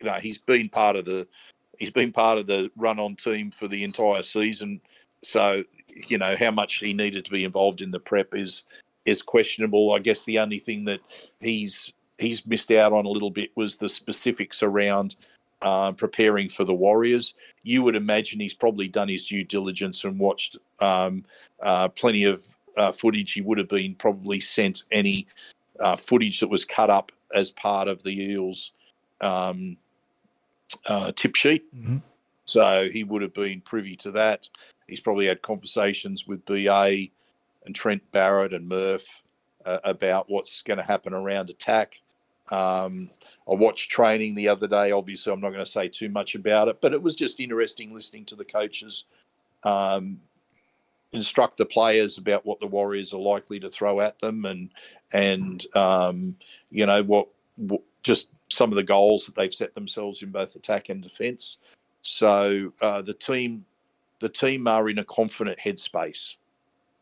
[0.00, 1.26] You know, he's been part of the
[1.80, 4.80] he's been part of the run on team for the entire season.
[5.22, 5.64] So,
[6.06, 8.62] you know, how much he needed to be involved in the prep is
[9.06, 9.92] is questionable.
[9.92, 11.00] I guess the only thing that
[11.40, 15.16] he's he's missed out on a little bit was the specifics around
[15.62, 17.34] uh, preparing for the Warriors.
[17.62, 21.24] You would imagine he's probably done his due diligence and watched um,
[21.62, 22.44] uh, plenty of
[22.76, 23.32] uh, footage.
[23.32, 25.26] He would have been probably sent any
[25.80, 28.72] uh, footage that was cut up as part of the Eels
[29.20, 29.76] um,
[30.88, 31.64] uh, tip sheet.
[31.74, 32.02] Mhm.
[32.44, 34.48] So he would have been privy to that.
[34.86, 37.08] He's probably had conversations with BA
[37.64, 39.22] and Trent Barrett and Murph
[39.64, 42.00] uh, about what's going to happen around attack.
[42.50, 43.10] Um,
[43.48, 44.90] I watched training the other day.
[44.90, 47.94] Obviously, I'm not going to say too much about it, but it was just interesting
[47.94, 49.04] listening to the coaches
[49.64, 50.20] um,
[51.12, 54.70] instruct the players about what the Warriors are likely to throw at them, and
[55.12, 56.36] and um,
[56.70, 60.54] you know what, what just some of the goals that they've set themselves in both
[60.56, 61.58] attack and defence.
[62.02, 63.64] So uh, the team,
[64.20, 66.36] the team are in a confident headspace,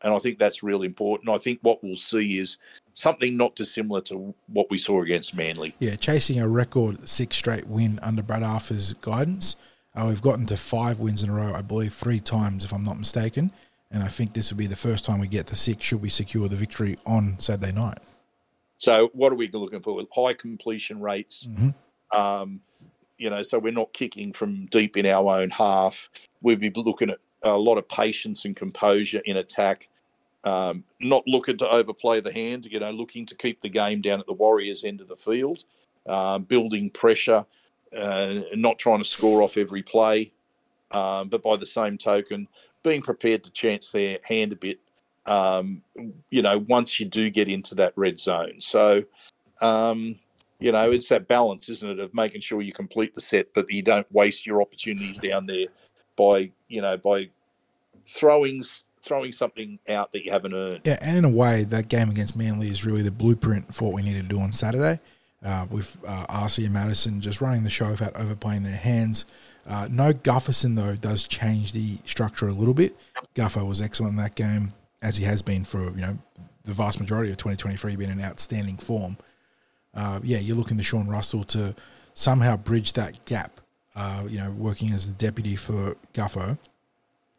[0.05, 1.29] and I think that's really important.
[1.29, 2.59] I think what we'll see is
[2.93, 5.73] something not dissimilar to what we saw against Manly.
[5.79, 9.55] Yeah, chasing a record six straight win under Brad Arthur's guidance.
[9.95, 12.83] Uh, we've gotten to five wins in a row, I believe, three times, if I'm
[12.83, 13.51] not mistaken.
[13.89, 16.09] And I think this will be the first time we get to six should we
[16.09, 17.97] secure the victory on Saturday night.
[18.77, 19.99] So what are we looking for?
[20.13, 21.47] High completion rates.
[21.47, 21.73] Mhm.
[22.15, 22.61] Um,
[23.17, 26.09] you know, so we're not kicking from deep in our own half.
[26.43, 29.89] We'll be looking at a lot of patience and composure in attack.
[30.45, 32.65] Um, not looking to overplay the hand.
[32.65, 35.65] You know, looking to keep the game down at the Warriors' end of the field,
[36.05, 37.45] uh, building pressure,
[37.97, 40.31] uh, not trying to score off every play,
[40.91, 42.47] um, but by the same token,
[42.83, 44.79] being prepared to chance their hand a bit
[45.25, 45.81] um,
[46.29, 48.59] you know, once you do get into that red zone.
[48.59, 49.03] So,
[49.61, 50.19] um,
[50.59, 53.69] you know, it's that balance, isn't it, of making sure you complete the set, but
[53.69, 55.67] you don't waste your opportunities down there
[56.15, 57.29] by, you know, by
[58.07, 58.63] throwing
[59.05, 60.81] throwing something out that you haven't earned.
[60.83, 63.93] Yeah, and in a way, that game against Manly is really the blueprint for what
[63.93, 64.99] we need to do on Saturday.
[65.43, 69.25] Uh, with uh, Asi and Matterson just running the show without overplaying their hands.
[69.69, 72.95] Uh, no Gutherson, though, does change the structure a little bit.
[73.35, 74.73] Guffer was excellent in that game,
[75.03, 76.17] as he has been for you know
[76.63, 79.17] the vast majority of 2023, been in outstanding form.
[79.93, 81.75] Uh, yeah, you're looking to Sean Russell to
[82.15, 83.59] somehow bridge that gap,
[83.95, 86.57] uh, you know, working as the deputy for Guffo.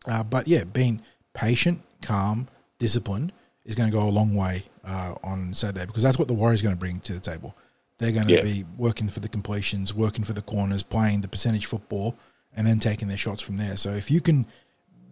[0.06, 1.02] Uh, but yeah, being
[1.36, 2.48] patient, calm,
[2.78, 3.32] disciplined
[3.64, 6.60] is going to go a long way uh, on Saturday because that's what the Warriors
[6.60, 7.54] are going to bring to the table.
[7.98, 8.42] They're going to Yeah.
[8.42, 12.16] be working for the completions, working for the corners, playing the percentage football,
[12.56, 13.76] and then taking their shots from there.
[13.76, 14.46] So if you can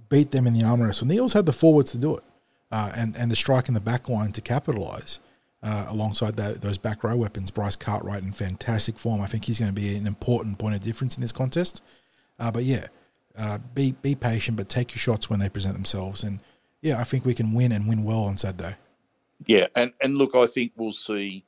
[0.09, 2.24] beat them in the arm wrestle, and the Eels had the forwards to do it,
[2.72, 5.18] uh, and and the strike in the back line to capitalise.
[5.62, 9.22] Uh, alongside that, those back row weapons, Bryce Cartwright in fantastic form.
[9.22, 11.80] I think he's going to be an important point of difference in this contest.
[12.38, 12.86] Uh, but yeah,
[13.39, 16.23] uh, be be patient, but take your shots when they present themselves.
[16.23, 16.40] And
[16.82, 18.77] yeah, I think we can win and win well on Saturday.
[19.47, 21.44] Yeah, and and look, I think we'll see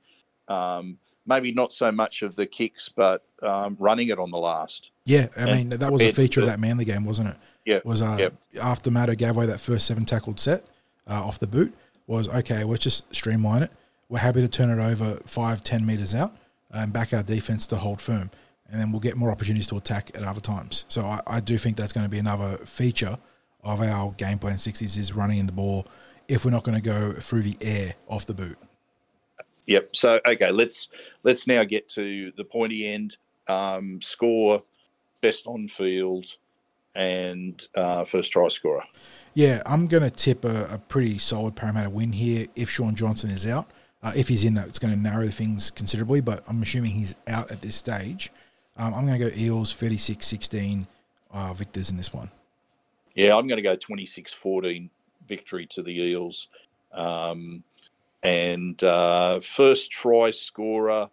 [0.48, 4.90] um, maybe not so much of the kicks, but um, running it on the last.
[5.04, 7.36] Yeah, I And mean that was a to feature of that Manly game, wasn't it?
[7.64, 8.34] Yeah, Was uh, Yep.
[8.60, 10.64] after Matto gave away that first seven tackled set
[11.08, 11.74] uh, off the boot
[12.06, 12.62] was okay.
[12.64, 13.70] Let's just streamline it.
[14.08, 16.36] We're happy to turn it over five, ten meters out
[16.70, 18.30] and back our defense to hold firm,
[18.70, 20.84] and then we'll get more opportunities to attack at other times.
[20.88, 23.18] So I, I do think that's going to be another feature
[23.62, 24.58] of our game plan.
[24.58, 25.86] Sixties is running in the ball
[26.28, 28.58] if we're not going to go through the air off the boot.
[29.66, 29.88] Yep.
[29.94, 30.88] So okay, let's
[31.22, 33.16] let's now get to the pointy end.
[33.48, 34.62] Um, score,
[35.22, 36.26] best on field,
[36.94, 38.82] and uh, first try scorer.
[39.34, 43.30] Yeah, I'm going to tip a, a pretty solid Parramatta win here if Shaun Johnson
[43.30, 43.70] is out.
[44.02, 47.16] Uh, if he's in, that it's going to narrow things considerably, but I'm assuming he's
[47.28, 48.32] out at this stage.
[48.78, 50.86] Um, I'm going to go Eels 36 16
[51.32, 52.30] uh, victors in this one.
[53.14, 54.90] Yeah, I'm going to go 26-14
[55.26, 56.48] victory to the Eels.
[56.92, 57.64] Um,
[58.22, 61.08] and uh, first try scorer.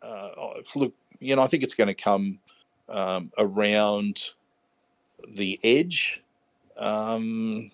[0.00, 0.30] Uh,
[0.74, 2.38] look, you know, I think it's going to come
[2.88, 4.30] um, around
[5.28, 6.22] the edge.
[6.76, 7.70] Um,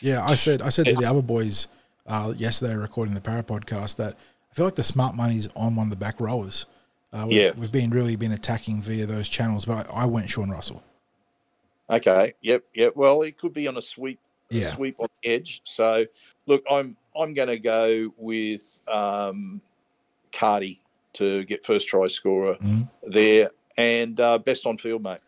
[0.00, 1.68] Yeah, I said I said to the other boys
[2.06, 5.88] uh, yesterday recording the Parra podcast that I feel like the smart money's on one
[5.88, 6.66] of the back rowers.
[7.12, 7.50] Uh, we've, Yeah.
[7.56, 10.82] we've been really been attacking via those channels, but I, I went Sean Russell.
[11.88, 12.34] Okay.
[12.42, 12.64] Yep.
[12.74, 12.96] Yep.
[12.96, 14.18] Well, it could be on a sweep.
[14.52, 15.60] a Sweep on the edge.
[15.64, 16.06] So,
[16.46, 19.60] look, I'm I'm going to go with um,
[20.32, 20.80] Cardi
[21.14, 22.88] to get first try scorer Mhm.
[23.04, 25.18] there, and uh, best on field, mate.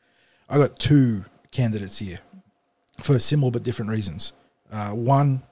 [0.49, 2.19] I got two candidates here
[3.01, 4.33] for similar but different reasons.
[4.71, 5.43] Uh, one,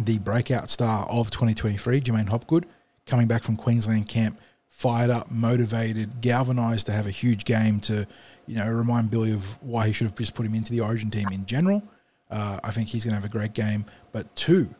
[0.00, 2.66] the breakout star of 2023, J'maine Hopgood,
[3.06, 4.38] coming back from Queensland camp,
[4.72, 8.06] fired up, motivated, galvanised to have a huge game to,
[8.46, 11.10] you know, remind Billy of why he should have just put him into the Origin
[11.10, 11.82] team in general.
[12.30, 13.84] Uh, I think he's going to have a great game.
[14.10, 14.74] But two,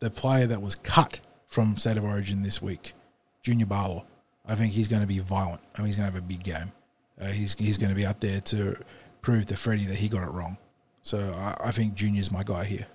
[0.00, 2.94] the player that was cut from State of Origin this week,
[3.42, 4.06] Junior Paulo.
[4.46, 5.62] I think he's going to be violent.
[5.74, 6.72] I mean, he's going to have a big game.
[7.20, 8.76] Uh, he's he's going to be out there to
[9.20, 10.56] prove to Freddie that he got it wrong.
[11.02, 12.86] So I, I think Junior's my guy here.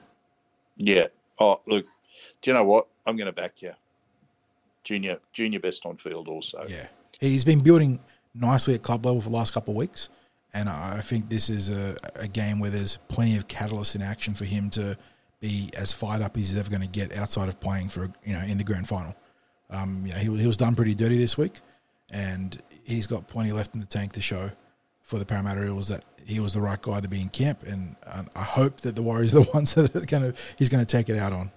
[0.76, 1.08] Yeah.
[1.40, 1.86] Oh, look.
[2.42, 2.88] Do you know what?
[3.06, 3.74] I'm going to back you.
[4.84, 6.66] Junior, junior best on field also.
[6.68, 6.88] Yeah,
[7.20, 8.00] he's been building
[8.34, 10.10] nicely at club level for the last couple of weeks,
[10.54, 14.34] and I think this is a, a game where there's plenty of catalyst in action
[14.34, 14.98] for him to
[15.42, 18.34] be as fired up as he's ever going to get outside of playing for you
[18.34, 19.16] know in the grand final.
[19.70, 21.60] Um, you know, he, he was done pretty dirty this week,
[22.10, 24.50] and he's got plenty left in the tank to show
[25.02, 27.96] for the Parramatta Eels that he was the right guy to be in camp, and
[28.36, 30.98] I hope that the Warriors are the ones that are going to he's going to
[30.98, 31.52] take it out on.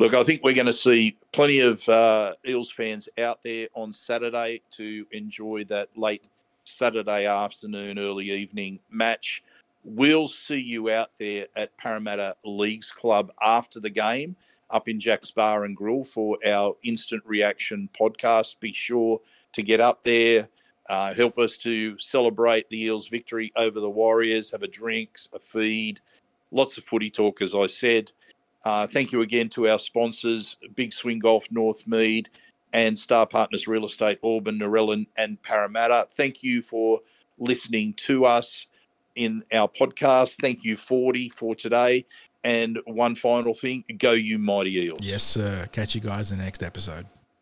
[0.00, 3.92] Look, I think we're going to see plenty of uh, Eels fans out there on
[3.92, 6.24] Saturday to enjoy that late
[6.64, 9.44] Saturday afternoon, early evening match.
[9.84, 14.36] We'll see you out there at Parramatta Leagues Club after the game
[14.70, 18.58] up in Jack's Bar and Grill for our instant reaction podcast.
[18.58, 19.20] Be sure
[19.52, 20.48] to get up there,
[20.88, 25.38] uh, help us to celebrate the Eels' victory over the Warriors, have a drink, a
[25.38, 26.00] feed,
[26.52, 28.12] lots of footy talk, as I said.
[28.64, 32.26] Uh, thank you again to our sponsors, Big Swing Golf Northmead
[32.72, 36.06] and Star Partners Real Estate Auburn, Narellan and Parramatta.
[36.12, 37.00] Thank you for
[37.38, 38.66] listening to us
[39.16, 40.36] in our podcast.
[40.40, 42.06] Thank you, 40, for today.
[42.44, 45.00] And one final thing go, you mighty eels.
[45.02, 45.68] Yes, sir.
[45.72, 47.06] Catch you guys in the next episode.